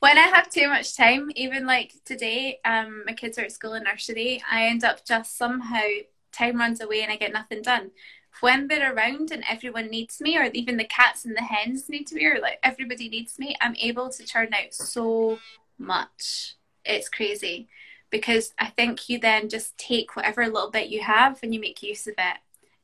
[0.00, 3.74] When I have too much time, even like today, um, my kids are at school
[3.74, 5.86] and nursery, I end up just somehow
[6.32, 7.92] time runs away and I get nothing done
[8.40, 12.10] when they're around and everyone needs me, or even the cats and the hens need
[12.12, 15.38] me, or like everybody needs me, I'm able to turn out so
[15.78, 16.56] much.
[16.84, 17.68] It's crazy
[18.10, 21.82] because I think you then just take whatever little bit you have and you make
[21.82, 22.36] use of it.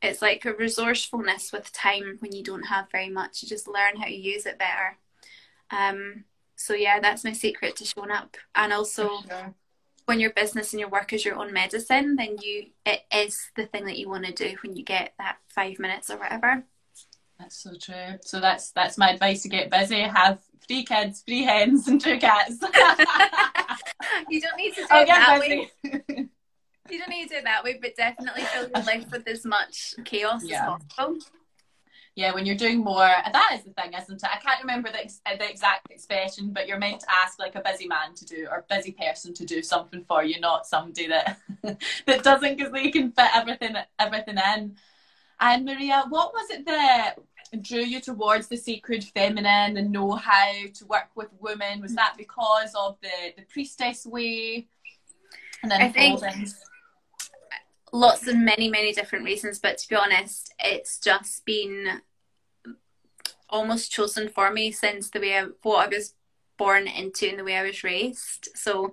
[0.03, 3.43] It's like a resourcefulness with time when you don't have very much.
[3.43, 4.97] You just learn how to use it better.
[5.71, 6.25] Um,
[6.57, 9.55] so yeah, that's my secret to showing up, and also sure
[10.07, 13.67] when your business and your work is your own medicine, then you it is the
[13.67, 16.65] thing that you want to do when you get that five minutes or whatever.
[17.39, 18.19] That's so true.
[18.23, 20.01] So that's that's my advice to get busy.
[20.01, 22.59] Have three kids, three hens, and two cats.
[24.29, 25.71] you don't need to do it that busy.
[25.85, 26.29] way.
[26.91, 29.45] You don't need to do it that way, but definitely fill your life with as
[29.45, 30.75] much chaos yeah.
[30.75, 31.40] as possible
[32.21, 34.29] yeah, when you're doing more, that is the thing, isn't it?
[34.31, 37.89] I can't remember the, the exact expression, but you're meant to ask like a busy
[37.89, 42.23] man to do or busy person to do something for you, not somebody that that
[42.23, 44.77] doesn't because they can fit everything everything in.
[45.41, 47.15] And Maria, what was it that
[47.63, 51.81] drew you towards the sacred feminine and know how to work with women?
[51.81, 54.67] Was that because of the the priestess way?
[55.63, 56.21] And then I think
[57.93, 62.01] lots of many many different reasons but to be honest it's just been
[63.51, 66.15] almost chosen for me since the way I, what I was
[66.61, 68.51] born into and the way I was raised.
[68.55, 68.93] So,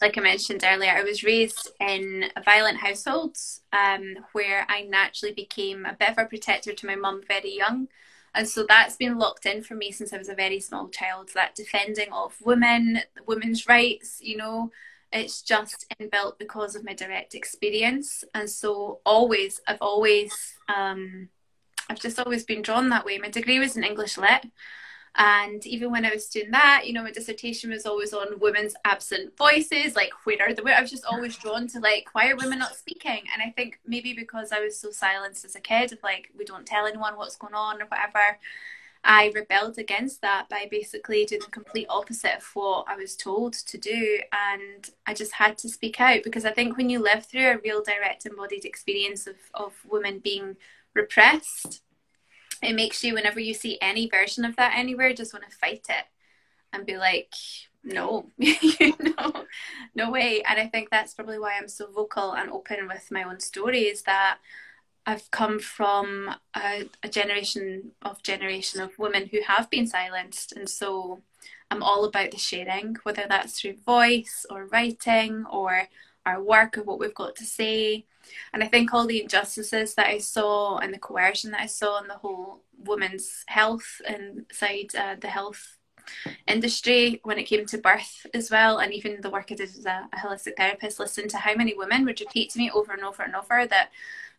[0.00, 3.36] like I mentioned earlier, I was raised in a violent household
[3.72, 7.88] um, where I naturally became a bit of a protector to my mum very young.
[8.34, 11.30] And so that's been locked in for me since I was a very small child.
[11.34, 14.70] That defending of women, women's rights, you know,
[15.12, 18.22] it's just inbuilt because of my direct experience.
[18.34, 21.30] And so always, I've always um,
[21.88, 23.18] I've just always been drawn that way.
[23.18, 24.46] My degree was in English Lit.
[25.16, 28.74] And even when I was doing that, you know, my dissertation was always on women's
[28.84, 32.36] absent voices, like where are the I was just always drawn to like why are
[32.36, 33.22] women not speaking?
[33.32, 36.44] And I think maybe because I was so silenced as a kid of like we
[36.44, 38.38] don't tell anyone what's going on or whatever,
[39.02, 43.54] I rebelled against that by basically doing the complete opposite of what I was told
[43.54, 44.20] to do.
[44.32, 47.58] And I just had to speak out because I think when you live through a
[47.58, 50.56] real direct embodied experience of, of women being
[50.98, 51.82] repressed,
[52.62, 55.86] it makes you, whenever you see any version of that anywhere, just want to fight
[55.88, 56.04] it
[56.72, 57.32] and be like,
[57.84, 59.44] no, no,
[59.94, 60.42] no way.
[60.42, 63.82] And I think that's probably why I'm so vocal and open with my own story
[63.82, 64.38] is that
[65.06, 70.68] I've come from a, a generation of generation of women who have been silenced, and
[70.68, 71.22] so
[71.70, 75.88] I'm all about the sharing, whether that's through voice or writing or
[76.28, 78.06] our work or what we've got to say.
[78.52, 82.00] And I think all the injustices that I saw and the coercion that I saw
[82.00, 85.78] in the whole women's health inside uh, the health
[86.46, 89.86] industry when it came to birth as well, and even the work I did as
[89.86, 93.04] a, a holistic therapist, listened to how many women would repeat to me over and
[93.04, 93.90] over and over that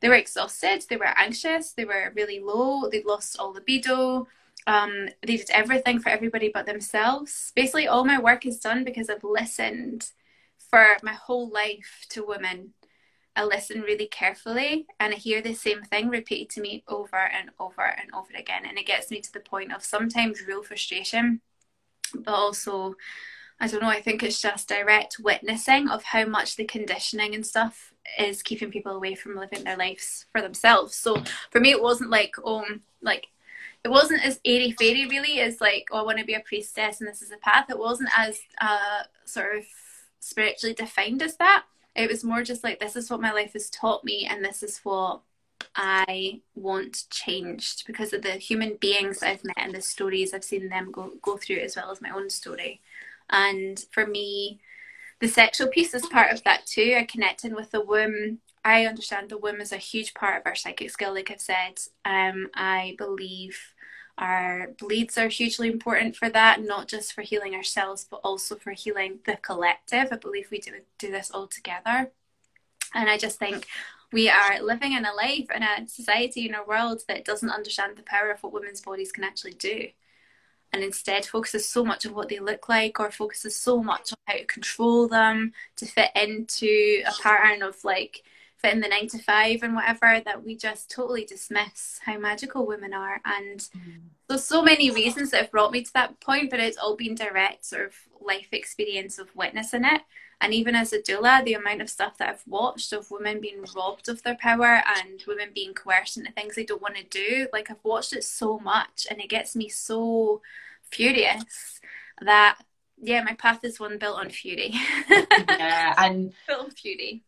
[0.01, 4.27] they were exhausted, they were anxious, they were really low, they'd lost all libido.
[4.67, 7.51] Um, they did everything for everybody but themselves.
[7.55, 10.11] Basically, all my work is done because I've listened
[10.69, 12.73] for my whole life to women.
[13.35, 17.51] I listen really carefully and I hear the same thing repeated to me over and
[17.59, 18.63] over and over again.
[18.67, 21.41] And it gets me to the point of sometimes real frustration,
[22.13, 22.95] but also
[23.61, 27.45] I don't know, I think it's just direct witnessing of how much the conditioning and
[27.45, 30.95] stuff is keeping people away from living their lives for themselves.
[30.95, 33.27] So for me, it wasn't like, um, like,
[33.83, 37.01] it wasn't as airy fairy really as like, oh, I want to be a priestess
[37.01, 37.69] and this is a path.
[37.69, 39.65] It wasn't as uh, sort of
[40.19, 41.65] spiritually defined as that.
[41.95, 44.63] It was more just like, this is what my life has taught me and this
[44.63, 45.21] is what
[45.75, 50.69] I want changed because of the human beings I've met and the stories I've seen
[50.69, 52.81] them go, go through as well as my own story.
[53.29, 54.61] And for me,
[55.19, 56.95] the sexual piece is part of that too.
[56.97, 58.39] I connecting with the womb.
[58.63, 61.79] I understand the womb is a huge part of our psychic skill, like I've said.
[62.05, 63.57] Um, I believe
[64.19, 68.71] our bleeds are hugely important for that, not just for healing ourselves, but also for
[68.71, 70.09] healing the collective.
[70.11, 72.11] I believe we do, do this all together.
[72.93, 73.65] And I just think
[74.11, 77.95] we are living in a life, in a society, in a world that doesn't understand
[77.95, 79.87] the power of what women's bodies can actually do
[80.71, 84.17] and instead focuses so much on what they look like or focuses so much on
[84.25, 88.23] how to control them to fit into a pattern of like
[88.59, 92.65] fit in the nine to five and whatever that we just totally dismiss how magical
[92.65, 93.21] women are.
[93.25, 94.01] And mm.
[94.27, 97.15] there's so many reasons that have brought me to that point but it's all been
[97.15, 100.01] direct sort of life experience of witnessing it.
[100.41, 103.65] And even as a doula the amount of stuff that i've watched of women being
[103.75, 107.47] robbed of their power and women being coerced into things they don't want to do
[107.51, 110.41] like i've watched it so much and it gets me so
[110.83, 111.81] furious
[112.21, 112.57] that
[113.01, 114.73] yeah my path is one built on fury.
[115.09, 117.23] Yeah and built on fury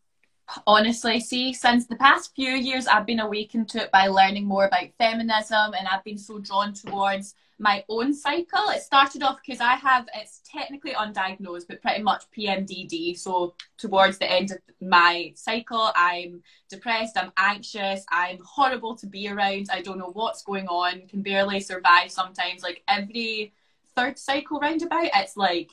[0.67, 4.65] honestly see since the past few years i've been awakened to it by learning more
[4.65, 8.69] about feminism and i've been so drawn towards my own cycle.
[8.69, 14.17] It started off because i have it's technically undiagnosed but pretty much pmdd so towards
[14.17, 19.79] the end of my cycle i'm depressed i'm anxious i'm horrible to be around i
[19.79, 22.63] don't know what's going on can barely survive sometimes.
[22.63, 23.53] Like every
[23.95, 25.71] third cycle roundabout it's like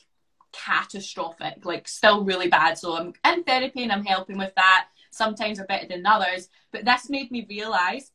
[0.52, 2.78] catastrophic, like still really bad.
[2.78, 4.88] So I'm in therapy and I'm helping with that.
[5.10, 6.48] Sometimes are better than others.
[6.72, 8.12] But this made me realise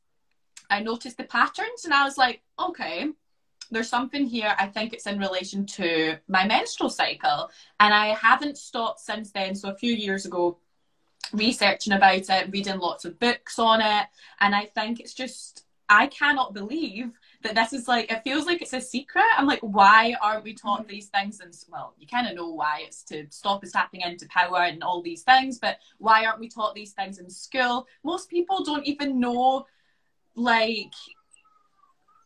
[0.69, 3.09] I noticed the patterns and I was like, okay,
[3.71, 4.55] there's something here.
[4.57, 7.49] I think it's in relation to my menstrual cycle.
[7.79, 9.55] And I haven't stopped since then.
[9.55, 10.57] So a few years ago,
[11.31, 14.07] researching about it, reading lots of books on it.
[14.39, 17.11] And I think it's just, I cannot believe
[17.43, 19.25] that this is like it feels like it's a secret.
[19.37, 20.89] I'm like, why aren't we taught mm-hmm.
[20.89, 21.39] these things?
[21.39, 24.83] And well, you kind of know why it's to stop us tapping into power and
[24.83, 25.59] all these things.
[25.59, 27.87] But why aren't we taught these things in school?
[28.03, 29.65] Most people don't even know,
[30.35, 30.93] like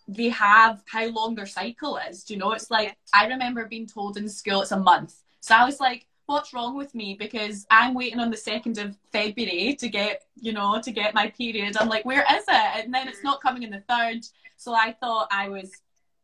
[0.07, 2.23] they have how long their cycle is.
[2.23, 2.53] Do you know?
[2.53, 5.15] It's like I remember being told in school it's a month.
[5.41, 7.15] So I was like, what's wrong with me?
[7.17, 11.29] Because I'm waiting on the second of February to get, you know, to get my
[11.31, 11.75] period.
[11.77, 12.85] I'm like, where is it?
[12.85, 14.25] And then it's not coming in the third.
[14.57, 15.71] So I thought I was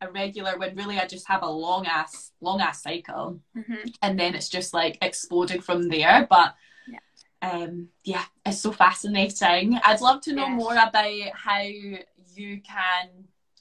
[0.01, 3.39] a regular when really I just have a long ass long ass cycle.
[3.57, 3.89] Mm-hmm.
[4.01, 6.27] And then it's just like exploded from there.
[6.29, 6.55] But
[6.87, 7.51] yeah.
[7.51, 9.79] um yeah, it's so fascinating.
[9.85, 11.99] I'd love to know more about how you
[12.35, 13.09] can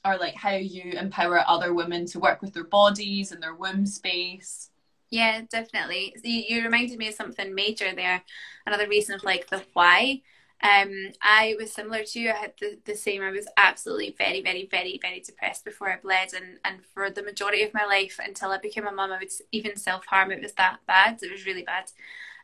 [0.05, 3.85] or like how you empower other women to work with their bodies and their womb
[3.85, 4.69] space.
[5.13, 6.15] Yeah, definitely.
[6.23, 8.23] You, you reminded me of something major there.
[8.65, 10.21] Another reason of like the why.
[10.63, 12.29] Um, I was similar to you.
[12.31, 13.21] I had the, the same.
[13.21, 17.21] I was absolutely very, very, very, very depressed before I bled, and and for the
[17.21, 20.31] majority of my life until I became a mum, I would even self harm.
[20.31, 21.19] It was that bad.
[21.21, 21.91] It was really bad.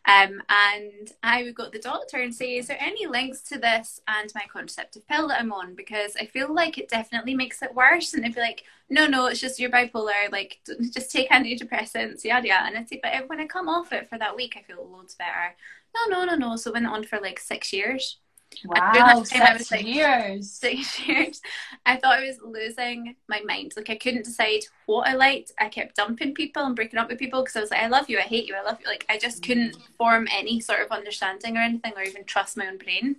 [0.07, 3.59] Um, and I would go to the doctor and say, "Is there any links to
[3.59, 5.75] this and my contraceptive pill that I'm on?
[5.75, 9.27] Because I feel like it definitely makes it worse." And they'd be like, "No, no,
[9.27, 10.31] it's just you're bipolar.
[10.31, 10.59] Like,
[10.93, 14.17] just take antidepressants, yada yada." And I'd say, "But when I come off it for
[14.17, 15.55] that week, I feel loads better."
[15.95, 16.55] no, no, no, no.
[16.55, 18.19] So went on for like six years.
[18.65, 20.51] Wow, six like, years.
[20.51, 21.41] Six years.
[21.85, 23.73] I thought I was losing my mind.
[23.75, 25.51] Like I couldn't decide what I liked.
[25.59, 28.09] I kept dumping people and breaking up with people because I was like, I love
[28.09, 28.87] you, I hate you, I love you.
[28.87, 32.67] Like I just couldn't form any sort of understanding or anything, or even trust my
[32.67, 33.17] own brain.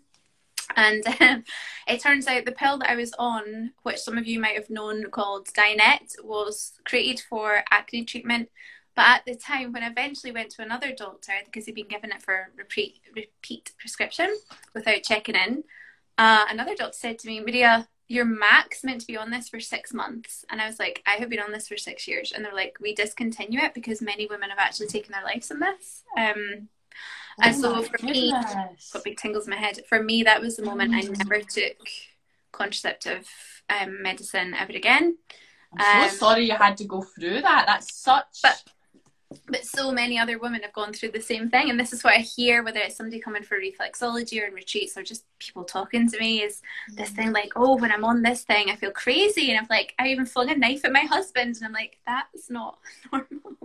[0.76, 1.44] And um,
[1.86, 4.70] it turns out the pill that I was on, which some of you might have
[4.70, 8.50] known called Dianette, was created for acne treatment
[9.00, 12.12] but at the time, when I eventually went to another doctor because he'd been given
[12.12, 14.36] it for repeat repeat prescription
[14.74, 15.64] without checking in,
[16.18, 19.58] uh, another doctor said to me, Maria, you're max meant to be on this for
[19.58, 20.44] six months.
[20.50, 22.30] And I was like, I have been on this for six years.
[22.30, 25.60] And they're like, we discontinue it because many women have actually taken their lives in
[25.60, 26.02] this.
[26.18, 26.68] Um,
[27.38, 28.12] Oh and so for goodness.
[28.12, 28.32] me,
[28.92, 29.80] got big tingles in my head.
[29.88, 30.96] For me, that was the moment mm.
[30.96, 31.78] I never took
[32.52, 33.26] contraceptive
[33.70, 35.16] um, medicine ever again.
[35.78, 37.64] I'm so um, sorry you had to go through that.
[37.66, 38.42] That's such.
[38.42, 38.62] But
[39.46, 42.14] but so many other women have gone through the same thing and this is what
[42.14, 46.08] i hear whether it's somebody coming for reflexology or in retreats or just people talking
[46.08, 46.62] to me is
[46.94, 49.94] this thing like oh when i'm on this thing i feel crazy and i'm like
[49.98, 52.78] i even flung a knife at my husband and i'm like that's not
[53.12, 53.56] normal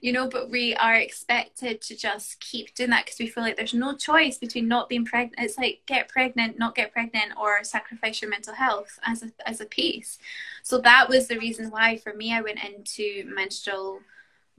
[0.00, 3.56] you know but we are expected to just keep doing that because we feel like
[3.56, 7.62] there's no choice between not being pregnant it's like get pregnant not get pregnant or
[7.64, 10.18] sacrifice your mental health as a as a piece.
[10.62, 14.00] So that was the reason why for me i went into menstrual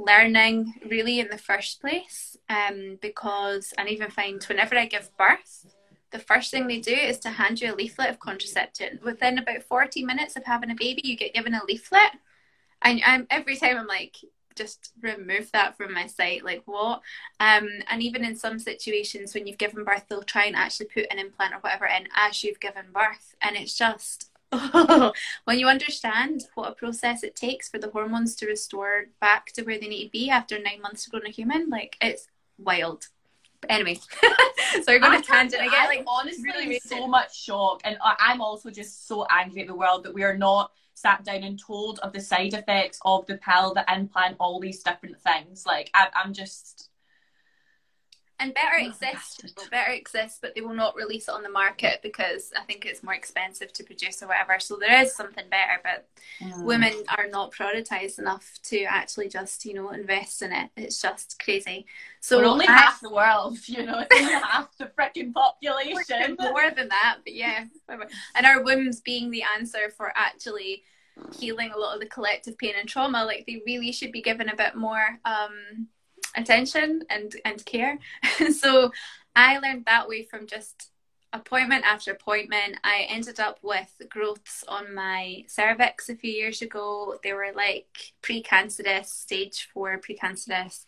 [0.05, 5.65] learning really in the first place um, because I even find whenever I give birth,
[6.11, 8.99] the first thing they do is to hand you a leaflet of contraception.
[9.03, 12.11] Within about 40 minutes of having a baby, you get given a leaflet.
[12.81, 14.17] And I'm, every time I'm like,
[14.55, 16.43] just remove that from my sight.
[16.43, 17.01] Like what?
[17.39, 21.07] Um, and even in some situations when you've given birth, they'll try and actually put
[21.11, 23.35] an implant or whatever in as you've given birth.
[23.41, 24.30] And it's just
[25.45, 29.63] when you understand what a process it takes for the hormones to restore back to
[29.63, 32.27] where they need to be after nine months to grow in a human, like it's
[32.57, 33.07] wild.
[33.61, 35.87] But anyway, so we're going to tangent again.
[35.87, 40.03] Like honestly, really so much shock, and I'm also just so angry at the world
[40.03, 43.73] that we are not sat down and told of the side effects of the pill,
[43.73, 45.65] the implant, all these different things.
[45.65, 46.90] Like I, I'm just
[48.41, 51.99] and better oh, exists better exists but they will not release it on the market
[52.01, 54.59] because i think it's more expensive to produce or whatever.
[54.59, 56.07] So there is something better but
[56.41, 56.63] mm.
[56.63, 60.69] women are not prioritized enough to actually just you know invest in it.
[60.75, 61.85] It's just crazy.
[62.19, 66.35] So We're only I, half the world you know it's only half the freaking population.
[66.39, 67.65] More than that but yeah.
[68.35, 70.83] And our wombs being the answer for actually
[71.37, 74.47] healing a lot of the collective pain and trauma like they really should be given
[74.47, 75.87] a bit more um
[76.35, 77.99] attention and and care.
[78.51, 78.91] So
[79.33, 80.91] i learned that way from just
[81.33, 82.77] appointment after appointment.
[82.83, 87.17] I ended up with growths on my cervix a few years ago.
[87.23, 90.85] They were like precancerous stage four precancerous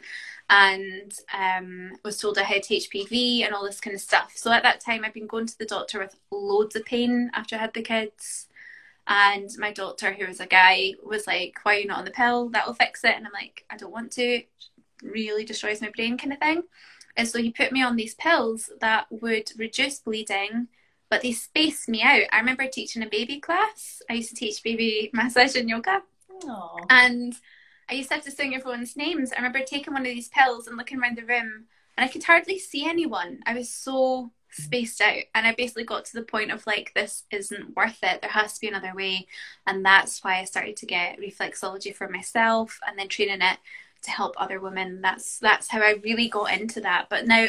[0.49, 4.33] and um, was told i had hpv and all this kind of stuff.
[4.35, 7.55] So at that time i'd been going to the doctor with loads of pain after
[7.55, 8.47] i had the kids
[9.07, 12.11] and my doctor who was a guy was like why are you not on the
[12.11, 12.49] pill?
[12.49, 13.15] That'll fix it.
[13.15, 14.43] And i'm like i don't want to
[15.03, 16.63] really destroys my brain kind of thing.
[17.15, 20.67] And so he put me on these pills that would reduce bleeding,
[21.09, 22.23] but they spaced me out.
[22.31, 24.01] I remember teaching a baby class.
[24.09, 26.01] I used to teach baby massage and yoga.
[26.43, 26.79] Aww.
[26.89, 27.35] And
[27.89, 29.31] I used to have to sing everyone's names.
[29.31, 31.65] I remember taking one of these pills and looking around the room
[31.97, 33.39] and I could hardly see anyone.
[33.45, 35.23] I was so spaced out.
[35.35, 38.21] And I basically got to the point of like, this isn't worth it.
[38.21, 39.27] There has to be another way.
[39.67, 43.57] And that's why I started to get reflexology for myself and then training it
[44.03, 45.01] to help other women.
[45.01, 47.07] That's that's how I really got into that.
[47.09, 47.47] But now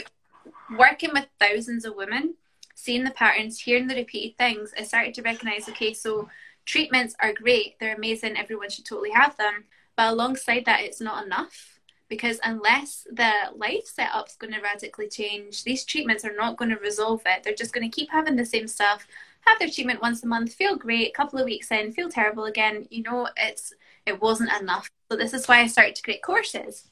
[0.76, 2.34] working with thousands of women,
[2.74, 6.28] seeing the patterns, hearing the repeated things, I started to recognize okay, so
[6.64, 9.64] treatments are great, they're amazing, everyone should totally have them.
[9.96, 11.74] But alongside that, it's not enough
[12.09, 16.76] because unless the life setup's going to radically change, these treatments are not going to
[16.76, 17.42] resolve it.
[17.42, 19.07] They're just going to keep having the same stuff,
[19.40, 22.44] have their treatment once a month, feel great, a couple of weeks in, feel terrible
[22.44, 22.86] again.
[22.90, 23.72] You know, it's
[24.07, 24.90] it wasn't enough.
[25.11, 26.88] So this is why I started to create courses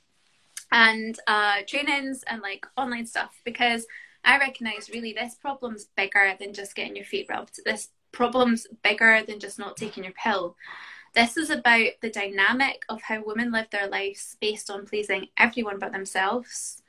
[0.70, 3.86] and uh, trainings and like online stuff because
[4.24, 7.60] I recognize really this problem's bigger than just getting your feet rubbed.
[7.64, 10.56] This problem's bigger than just not taking your pill.
[11.14, 15.78] This is about the dynamic of how women live their lives based on pleasing everyone
[15.78, 16.82] but themselves,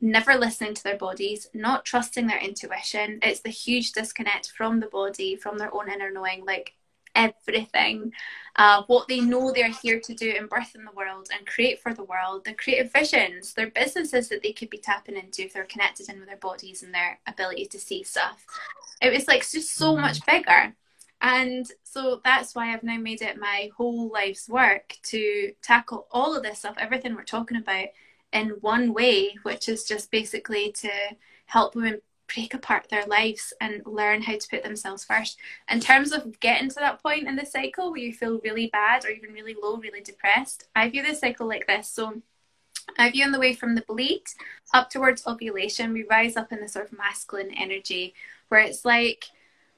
[0.00, 3.20] never listening to their bodies, not trusting their intuition.
[3.22, 6.44] It's the huge disconnect from the body, from their own inner knowing.
[6.44, 6.74] Like
[7.14, 8.12] everything,
[8.56, 11.80] uh, what they know they're here to do and birth in the world and create
[11.80, 15.52] for the world, their creative visions, their businesses that they could be tapping into if
[15.52, 18.44] they're connected in with their bodies and their ability to see stuff.
[19.00, 20.74] It was like just so much bigger.
[21.22, 26.34] And so that's why I've now made it my whole life's work to tackle all
[26.34, 27.88] of this stuff, everything we're talking about
[28.32, 30.90] in one way, which is just basically to
[31.46, 32.00] help women
[32.34, 35.38] break apart their lives and learn how to put themselves first.
[35.70, 39.04] In terms of getting to that point in the cycle where you feel really bad
[39.04, 41.88] or even really low, really depressed, I view the cycle like this.
[41.88, 42.22] So
[42.98, 44.22] I view on the way from the bleed
[44.74, 48.14] up towards ovulation, we rise up in the sort of masculine energy
[48.48, 49.26] where it's like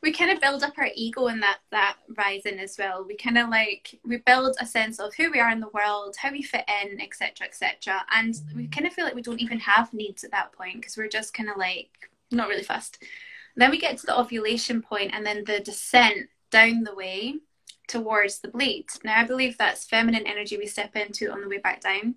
[0.03, 3.05] we kind of build up our ego in that that rising as well.
[3.07, 6.17] We kind of like we build a sense of who we are in the world,
[6.17, 8.05] how we fit in, etc., etc.
[8.13, 10.97] And we kind of feel like we don't even have needs at that point because
[10.97, 13.03] we're just kind of like not really fast.
[13.57, 17.37] Then we get to the ovulation point and then the descent down the way
[17.89, 18.87] towards the bleed.
[19.05, 22.15] Now, I believe that's feminine energy we step into on the way back down.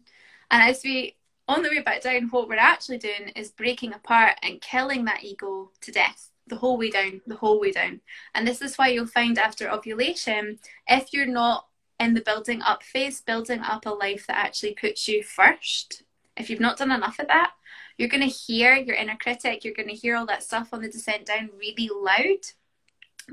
[0.52, 1.16] And as we
[1.48, 5.24] on the way back down, what we're actually doing is breaking apart and killing that
[5.24, 8.02] ego to death the whole way down, the whole way down.
[8.34, 11.68] And this is why you'll find after ovulation, if you're not
[12.00, 16.04] in the building up phase, building up a life that actually puts you first,
[16.38, 17.52] if you've not done enough of that,
[17.98, 20.82] you're going to hear your inner critic, you're going to hear all that stuff on
[20.82, 22.46] the descent down really loud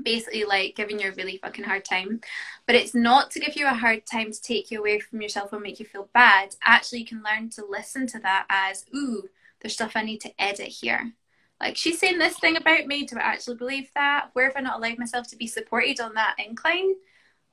[0.01, 2.21] basically like giving you a really fucking hard time.
[2.65, 5.53] But it's not to give you a hard time to take you away from yourself
[5.53, 6.55] or make you feel bad.
[6.63, 9.29] Actually, you can learn to listen to that as, ooh,
[9.61, 11.13] there's stuff I need to edit here.
[11.59, 13.05] Like she's saying this thing about me.
[13.05, 14.29] Do I actually believe that?
[14.33, 16.95] Where have I not allowed myself to be supported on that incline?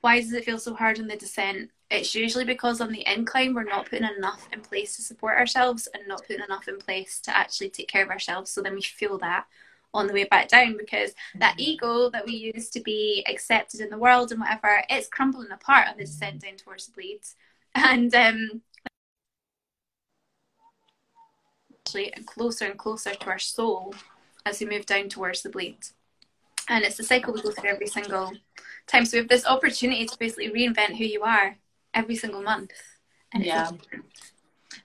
[0.00, 1.70] Why does it feel so hard on the descent?
[1.90, 5.88] It's usually because on the incline we're not putting enough in place to support ourselves
[5.92, 8.50] and not putting enough in place to actually take care of ourselves.
[8.50, 9.46] So then we feel that
[9.92, 11.70] on the way back down because that mm-hmm.
[11.72, 15.88] ego that we used to be accepted in the world and whatever, it's crumbling apart
[15.88, 17.36] on the descent down towards the bleeds.
[17.74, 18.62] And um
[21.90, 23.94] actually closer and closer to our soul
[24.46, 25.92] as we move down towards the bleeds.
[26.68, 28.32] And it's the cycle we go through every single
[28.90, 29.04] time.
[29.04, 31.56] So we have this opportunity to basically reinvent who you are
[31.94, 32.72] every single month.
[33.32, 33.70] And yeah.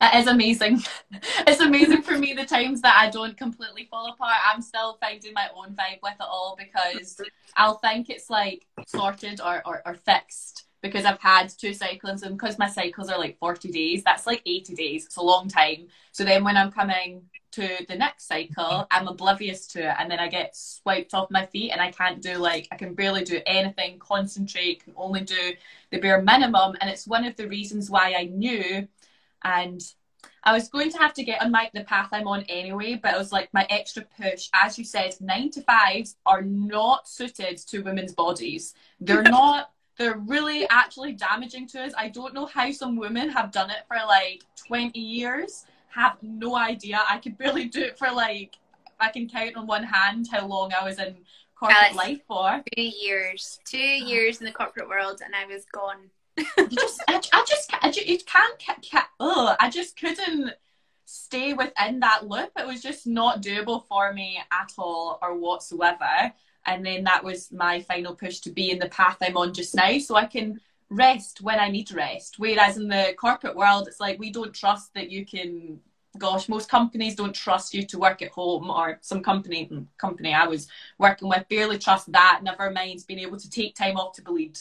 [0.01, 0.83] It is amazing.
[1.47, 4.35] It's amazing for me the times that I don't completely fall apart.
[4.45, 7.21] I'm still finding my own vibe with it all because
[7.55, 12.37] I'll think it's like sorted or, or, or fixed because I've had two cycles and
[12.37, 15.05] because my cycles are like 40 days, that's like 80 days.
[15.05, 15.87] It's a long time.
[16.11, 17.23] So then when I'm coming
[17.55, 18.83] to the next cycle, mm-hmm.
[18.91, 22.21] I'm oblivious to it and then I get swiped off my feet and I can't
[22.21, 25.53] do like, I can barely do anything, concentrate, can only do
[25.91, 26.75] the bare minimum.
[26.81, 28.87] And it's one of the reasons why I knew
[29.43, 29.81] and
[30.43, 33.13] I was going to have to get on my the path I'm on anyway, but
[33.15, 34.49] it was like my extra push.
[34.53, 38.75] As you said, nine to fives are not suited to women's bodies.
[38.99, 39.71] They're not.
[39.97, 41.93] They're really actually damaging to us.
[41.97, 45.65] I don't know how some women have done it for like 20 years.
[45.95, 47.01] Have no idea.
[47.09, 48.55] I could barely do it for like
[48.99, 51.15] I can count on one hand how long I was in
[51.55, 52.63] corporate life for.
[52.75, 53.59] Two years.
[53.65, 57.71] Two years in the corporate world, and I was gone you just, I, I just,
[57.81, 60.51] I just, you can't, can't, oh, I just couldn't
[61.05, 62.51] stay within that loop.
[62.57, 66.33] It was just not doable for me at all or whatsoever.
[66.65, 69.75] And then that was my final push to be in the path I'm on just
[69.75, 70.59] now, so I can
[70.95, 72.35] rest when I need rest.
[72.37, 75.79] Whereas in the corporate world, it's like we don't trust that you can.
[76.17, 80.33] Gosh, most companies don't trust you to work at home, or some company mm, company
[80.33, 82.39] I was working with barely trust that.
[82.41, 84.57] Never mind being able to take time off to bleed.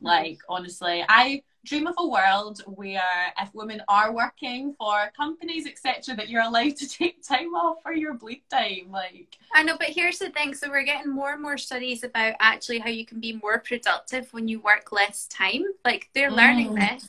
[0.00, 6.14] Like, honestly, I dream of a world where if women are working for companies, etc.,
[6.16, 8.90] that you're allowed to take time off for your bleed time.
[8.90, 12.34] Like, I know, but here's the thing: so we're getting more and more studies about
[12.40, 15.64] actually how you can be more productive when you work less time.
[15.84, 16.36] Like, they're mm.
[16.36, 17.08] learning this.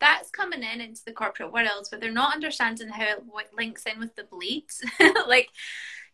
[0.00, 3.24] That's coming in into the corporate world, but they're not understanding how it
[3.56, 4.84] links in with the bleeds.
[5.28, 5.48] like,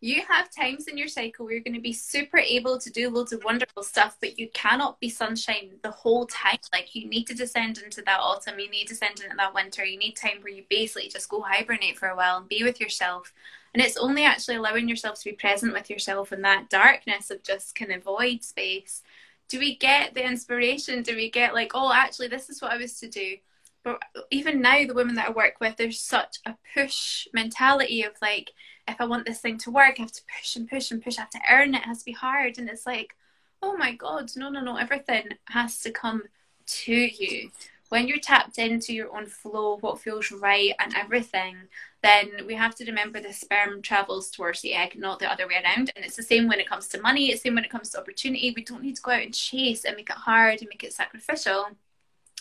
[0.00, 3.10] you have times in your cycle where you're going to be super able to do
[3.10, 6.58] loads of wonderful stuff, but you cannot be sunshine the whole time.
[6.72, 9.84] Like you need to descend into that autumn, you need to descend into that winter,
[9.84, 12.80] you need time where you basically just go hibernate for a while and be with
[12.80, 13.32] yourself.
[13.74, 17.42] And it's only actually allowing yourself to be present with yourself in that darkness of
[17.42, 19.02] just kind of void space.
[19.48, 21.02] Do we get the inspiration?
[21.02, 23.36] Do we get like, oh, actually, this is what I was to do?
[23.84, 24.00] But
[24.30, 28.50] even now, the women that I work with, there's such a push mentality of like,
[28.86, 31.18] if I want this thing to work, I have to push and push and push.
[31.18, 31.78] I have to earn it.
[31.78, 32.58] It has to be hard.
[32.58, 33.14] And it's like,
[33.62, 34.76] oh my God, no, no, no.
[34.76, 36.24] Everything has to come
[36.66, 37.50] to you.
[37.88, 41.56] When you're tapped into your own flow, what feels right, and everything,
[42.02, 45.54] then we have to remember the sperm travels towards the egg, not the other way
[45.54, 45.90] around.
[45.96, 47.88] And it's the same when it comes to money, it's the same when it comes
[47.90, 48.52] to opportunity.
[48.54, 50.92] We don't need to go out and chase and make it hard and make it
[50.92, 51.68] sacrificial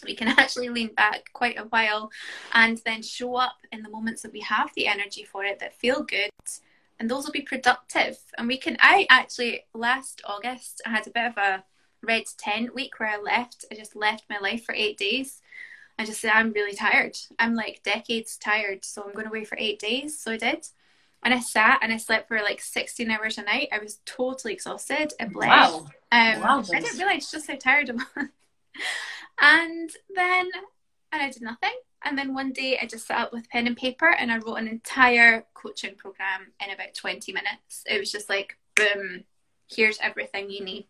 [0.06, 2.12] we can actually lean back quite a while
[2.54, 5.76] and then show up in the moments that we have the energy for it that
[5.76, 6.30] feel good
[7.00, 11.12] and those will be productive and we can i actually last august i had a
[11.12, 11.64] bit of a
[12.04, 15.42] red tent week where i left i just left my life for eight days
[15.98, 19.58] i just said i'm really tired i'm like decades tired so i'm going away for
[19.60, 20.66] eight days so i did
[21.24, 23.70] and I sat and I slept for like 16 hours a night.
[23.72, 25.14] I was totally exhausted.
[25.20, 25.50] I bled.
[25.50, 25.88] Wow.
[26.12, 28.06] Um, wow I didn't realize just how tired I was.
[29.40, 30.50] And then,
[31.12, 31.74] and I did nothing.
[32.04, 34.56] And then one day I just sat up with pen and paper and I wrote
[34.56, 37.84] an entire coaching program in about 20 minutes.
[37.86, 39.24] It was just like, boom,
[39.70, 40.88] here's everything you need.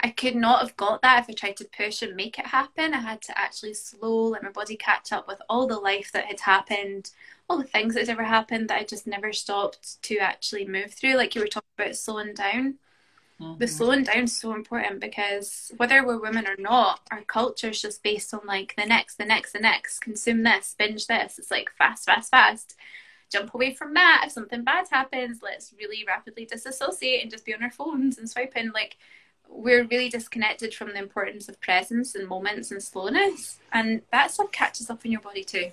[0.00, 2.92] I could not have got that if I tried to push and make it happen.
[2.92, 6.24] I had to actually slow, let my body catch up with all the life that
[6.24, 7.10] had happened,
[7.48, 10.92] all the things that had ever happened that I just never stopped to actually move
[10.92, 11.14] through.
[11.14, 12.78] Like you were talking about slowing down.
[13.42, 13.58] Mm-hmm.
[13.58, 17.82] the slowing down is so important because whether we're women or not, our culture is
[17.82, 21.38] just based on like the next, the next, the next, consume this, binge this.
[21.38, 22.76] It's like fast, fast, fast.
[23.30, 24.24] Jump away from that.
[24.26, 28.28] If something bad happens, let's really rapidly disassociate and just be on our phones and
[28.28, 28.72] swiping.
[28.72, 28.96] Like
[29.48, 33.58] we're really disconnected from the importance of presence and moments and slowness.
[33.72, 35.70] And that stuff catches up in your body too.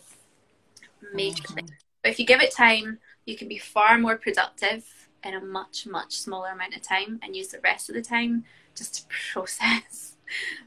[1.15, 1.41] Majorly.
[1.41, 1.67] Mm-hmm.
[2.01, 5.85] But if you give it time, you can be far more productive in a much,
[5.85, 8.45] much smaller amount of time and use the rest of the time
[8.75, 10.15] just to process.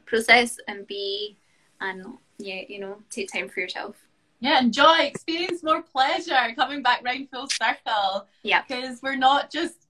[0.05, 1.37] process and be
[1.81, 3.95] and yeah, you know, take time for yourself.
[4.39, 8.27] Yeah, enjoy, experience more pleasure, coming back round full circle.
[8.41, 8.63] Yeah.
[8.67, 9.87] Because we're not just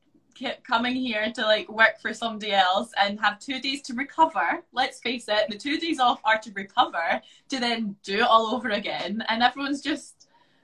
[0.64, 4.64] coming here to like work for somebody else and have two days to recover.
[4.72, 8.54] Let's face it, the two days off are to recover to then do it all
[8.56, 9.24] over again.
[9.28, 10.23] And everyone's just,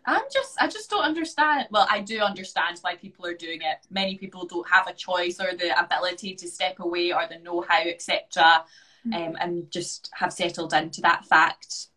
[0.09, 1.67] I'm just, I just don't understand.
[1.69, 3.85] Well, I do understand why people are doing it.
[3.91, 7.61] Many people don't have a choice or the ability to step away or the know
[7.61, 8.65] how, etc.
[9.05, 9.13] Mm-hmm.
[9.13, 11.87] Um, and just have settled into that fact.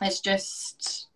[0.00, 1.08] It's just,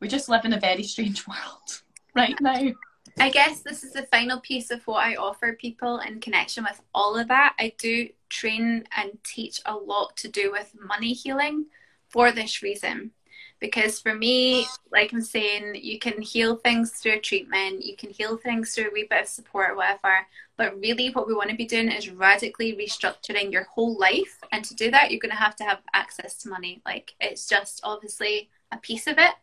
[0.00, 1.82] we just live in a very strange world
[2.14, 2.72] right now.
[3.20, 6.80] I guess this is the final piece of what I offer people in connection with
[6.92, 7.54] all of that.
[7.58, 11.66] I do train and teach a lot to do with money healing
[12.08, 13.12] for this reason.
[13.60, 18.36] Because for me, like I'm saying, you can heal things through treatment, you can heal
[18.36, 20.26] things through a wee bit of support or whatever.
[20.56, 24.38] But really, what we want to be doing is radically restructuring your whole life.
[24.52, 26.82] And to do that, you're going to have to have access to money.
[26.84, 29.34] Like, it's just obviously a piece of it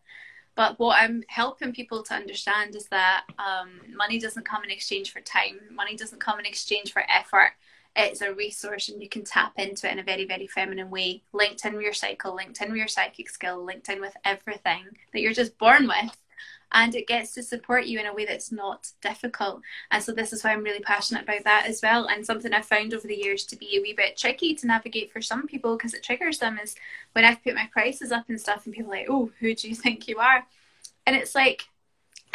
[0.55, 5.11] but what I'm helping people to understand is that um, money doesn't come in exchange
[5.11, 5.59] for time.
[5.69, 7.51] Money doesn't come in exchange for effort.
[7.95, 11.23] It's a resource and you can tap into it in a very, very feminine way.
[11.31, 14.85] Linked in with your cycle, linked in with your psychic skill, linked in with everything
[15.13, 16.17] that you're just born with.
[16.71, 19.61] And it gets to support you in a way that's not difficult.
[19.91, 22.07] And so, this is why I'm really passionate about that as well.
[22.07, 25.13] And something I've found over the years to be a wee bit tricky to navigate
[25.13, 26.75] for some people because it triggers them is
[27.13, 29.69] when I've put my prices up and stuff, and people are like, oh, who do
[29.69, 30.45] you think you are?
[31.05, 31.69] And it's like,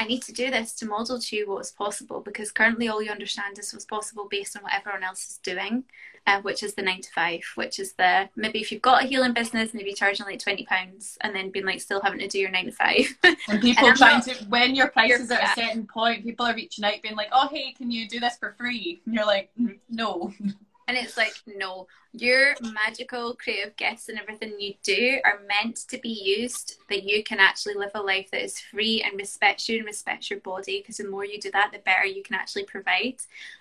[0.01, 3.11] I need to do this to model to you what's possible because currently all you
[3.11, 5.85] understand is what's possible based on what everyone else is doing,
[6.27, 9.07] uh, which is the nine to five, which is the maybe if you've got a
[9.07, 12.39] healing business, maybe charging like twenty pounds and then being like still having to do
[12.39, 13.15] your nine to five.
[13.51, 16.55] And people and trying not, to when your prices at a certain point, people are
[16.55, 19.51] reaching out being like, "Oh hey, can you do this for free?" And you're like,
[19.91, 20.33] "No."
[20.91, 25.99] And it's like, no, your magical creative gifts and everything you do are meant to
[25.99, 29.77] be used that you can actually live a life that is free and respects you
[29.77, 30.81] and respects your body.
[30.81, 33.19] Because the more you do that, the better you can actually provide.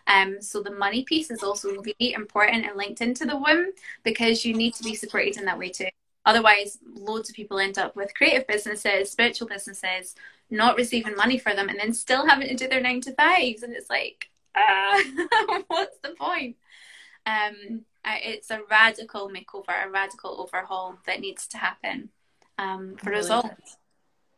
[0.07, 3.73] Um, so the money piece is also really important and linked into the womb
[4.03, 5.89] because you need to be supported in that way too.
[6.25, 10.15] Otherwise, loads of people end up with creative businesses, spiritual businesses,
[10.49, 13.61] not receiving money for them, and then still having to do their nine to fives.
[13.61, 14.99] And it's like, uh,
[15.67, 16.55] what's the point?
[17.29, 22.09] Um, it's a radical makeover, a radical overhaul that needs to happen
[22.57, 23.77] um, for results.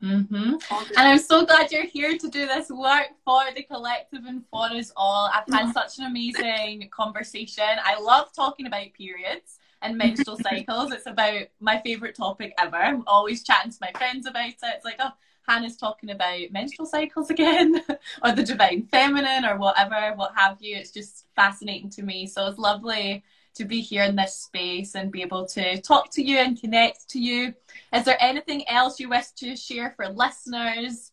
[0.03, 0.55] Mm-hmm.
[0.71, 4.65] And I'm so glad you're here to do this work for the collective and for
[4.65, 5.29] us all.
[5.31, 5.71] I've had mm-hmm.
[5.71, 7.63] such an amazing conversation.
[7.83, 10.91] I love talking about periods and menstrual cycles.
[10.91, 12.77] It's about my favourite topic ever.
[12.77, 14.55] I'm always chatting to my friends about it.
[14.63, 15.11] It's like, oh,
[15.51, 17.81] Hannah's talking about menstrual cycles again,
[18.23, 20.77] or the divine feminine, or whatever, what have you.
[20.77, 22.25] It's just fascinating to me.
[22.25, 23.23] So it's lovely
[23.55, 27.09] to be here in this space and be able to talk to you and connect
[27.09, 27.53] to you.
[27.93, 31.11] Is there anything else you wish to share for listeners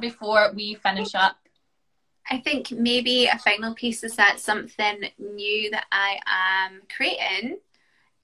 [0.00, 1.36] before we finish up?
[2.30, 7.58] I think maybe a final piece is that something new that I am creating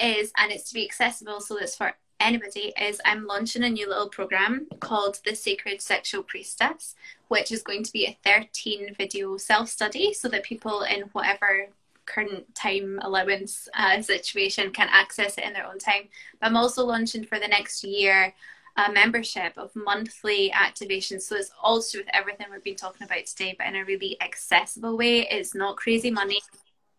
[0.00, 3.88] is, and it's to be accessible, so it's for anybody is I'm launching a new
[3.88, 6.94] little program called the Sacred Sexual Priestess,
[7.28, 11.68] which is going to be a 13 video self study so that people in whatever
[12.06, 16.08] current time allowance uh, situation can access it in their own time.
[16.40, 18.34] But I'm also launching for the next year
[18.76, 21.22] a membership of monthly activations.
[21.22, 21.50] So it's
[21.92, 25.28] do with everything we've been talking about today, but in a really accessible way.
[25.28, 26.40] It's not crazy money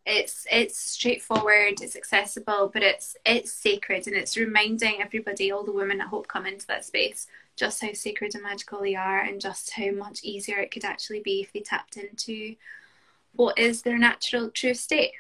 [0.06, 5.72] it's it's straightforward it's accessible but it's it's sacred and it's reminding everybody all the
[5.72, 9.40] women i hope come into that space just how sacred and magical they are and
[9.40, 12.56] just how much easier it could actually be if they tapped into
[13.34, 15.14] what is their natural true state.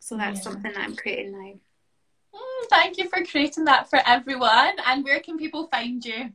[0.00, 0.42] So that's yeah.
[0.44, 1.52] something that i'm creating now.
[2.34, 4.74] Mm, thank you for creating that for everyone.
[4.86, 6.30] And where can people find you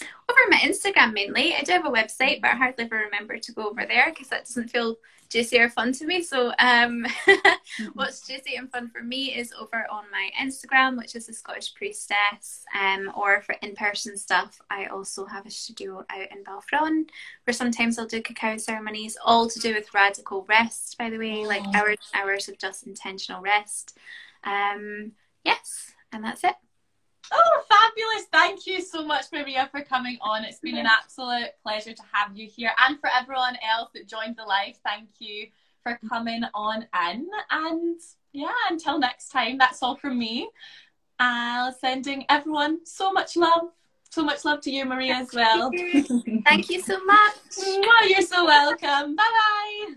[0.00, 1.54] over my Instagram mainly.
[1.54, 4.28] I do have a website, but I hardly ever remember to go over there because
[4.28, 4.96] that doesn't feel
[5.28, 6.22] juicy or fun to me.
[6.22, 7.86] So, um, mm-hmm.
[7.94, 11.74] what's juicy and fun for me is over on my Instagram, which is the Scottish
[11.74, 12.64] Priestess.
[12.74, 17.08] Um, or for in person stuff, I also have a studio out in Balfron
[17.44, 21.46] where sometimes I'll do cacao ceremonies, all to do with radical rest, by the way,
[21.46, 21.72] like oh.
[21.74, 23.96] hours hours of just intentional rest.
[24.44, 25.12] Um,
[25.44, 26.54] yes, and that's it.
[27.32, 28.26] Oh, fabulous.
[28.32, 30.44] Thank you so much, Maria, for coming on.
[30.44, 32.70] It's been an absolute pleasure to have you here.
[32.86, 35.48] And for everyone else that joined the live, thank you
[35.82, 37.28] for coming on in.
[37.50, 38.00] And
[38.32, 40.48] yeah, until next time, that's all from me.
[41.18, 43.70] I'll uh, sending everyone so much love.
[44.10, 45.70] So much love to you, Maria, as well.
[46.44, 47.34] Thank you so much.
[48.06, 49.16] you're so welcome.
[49.16, 49.94] Bye bye.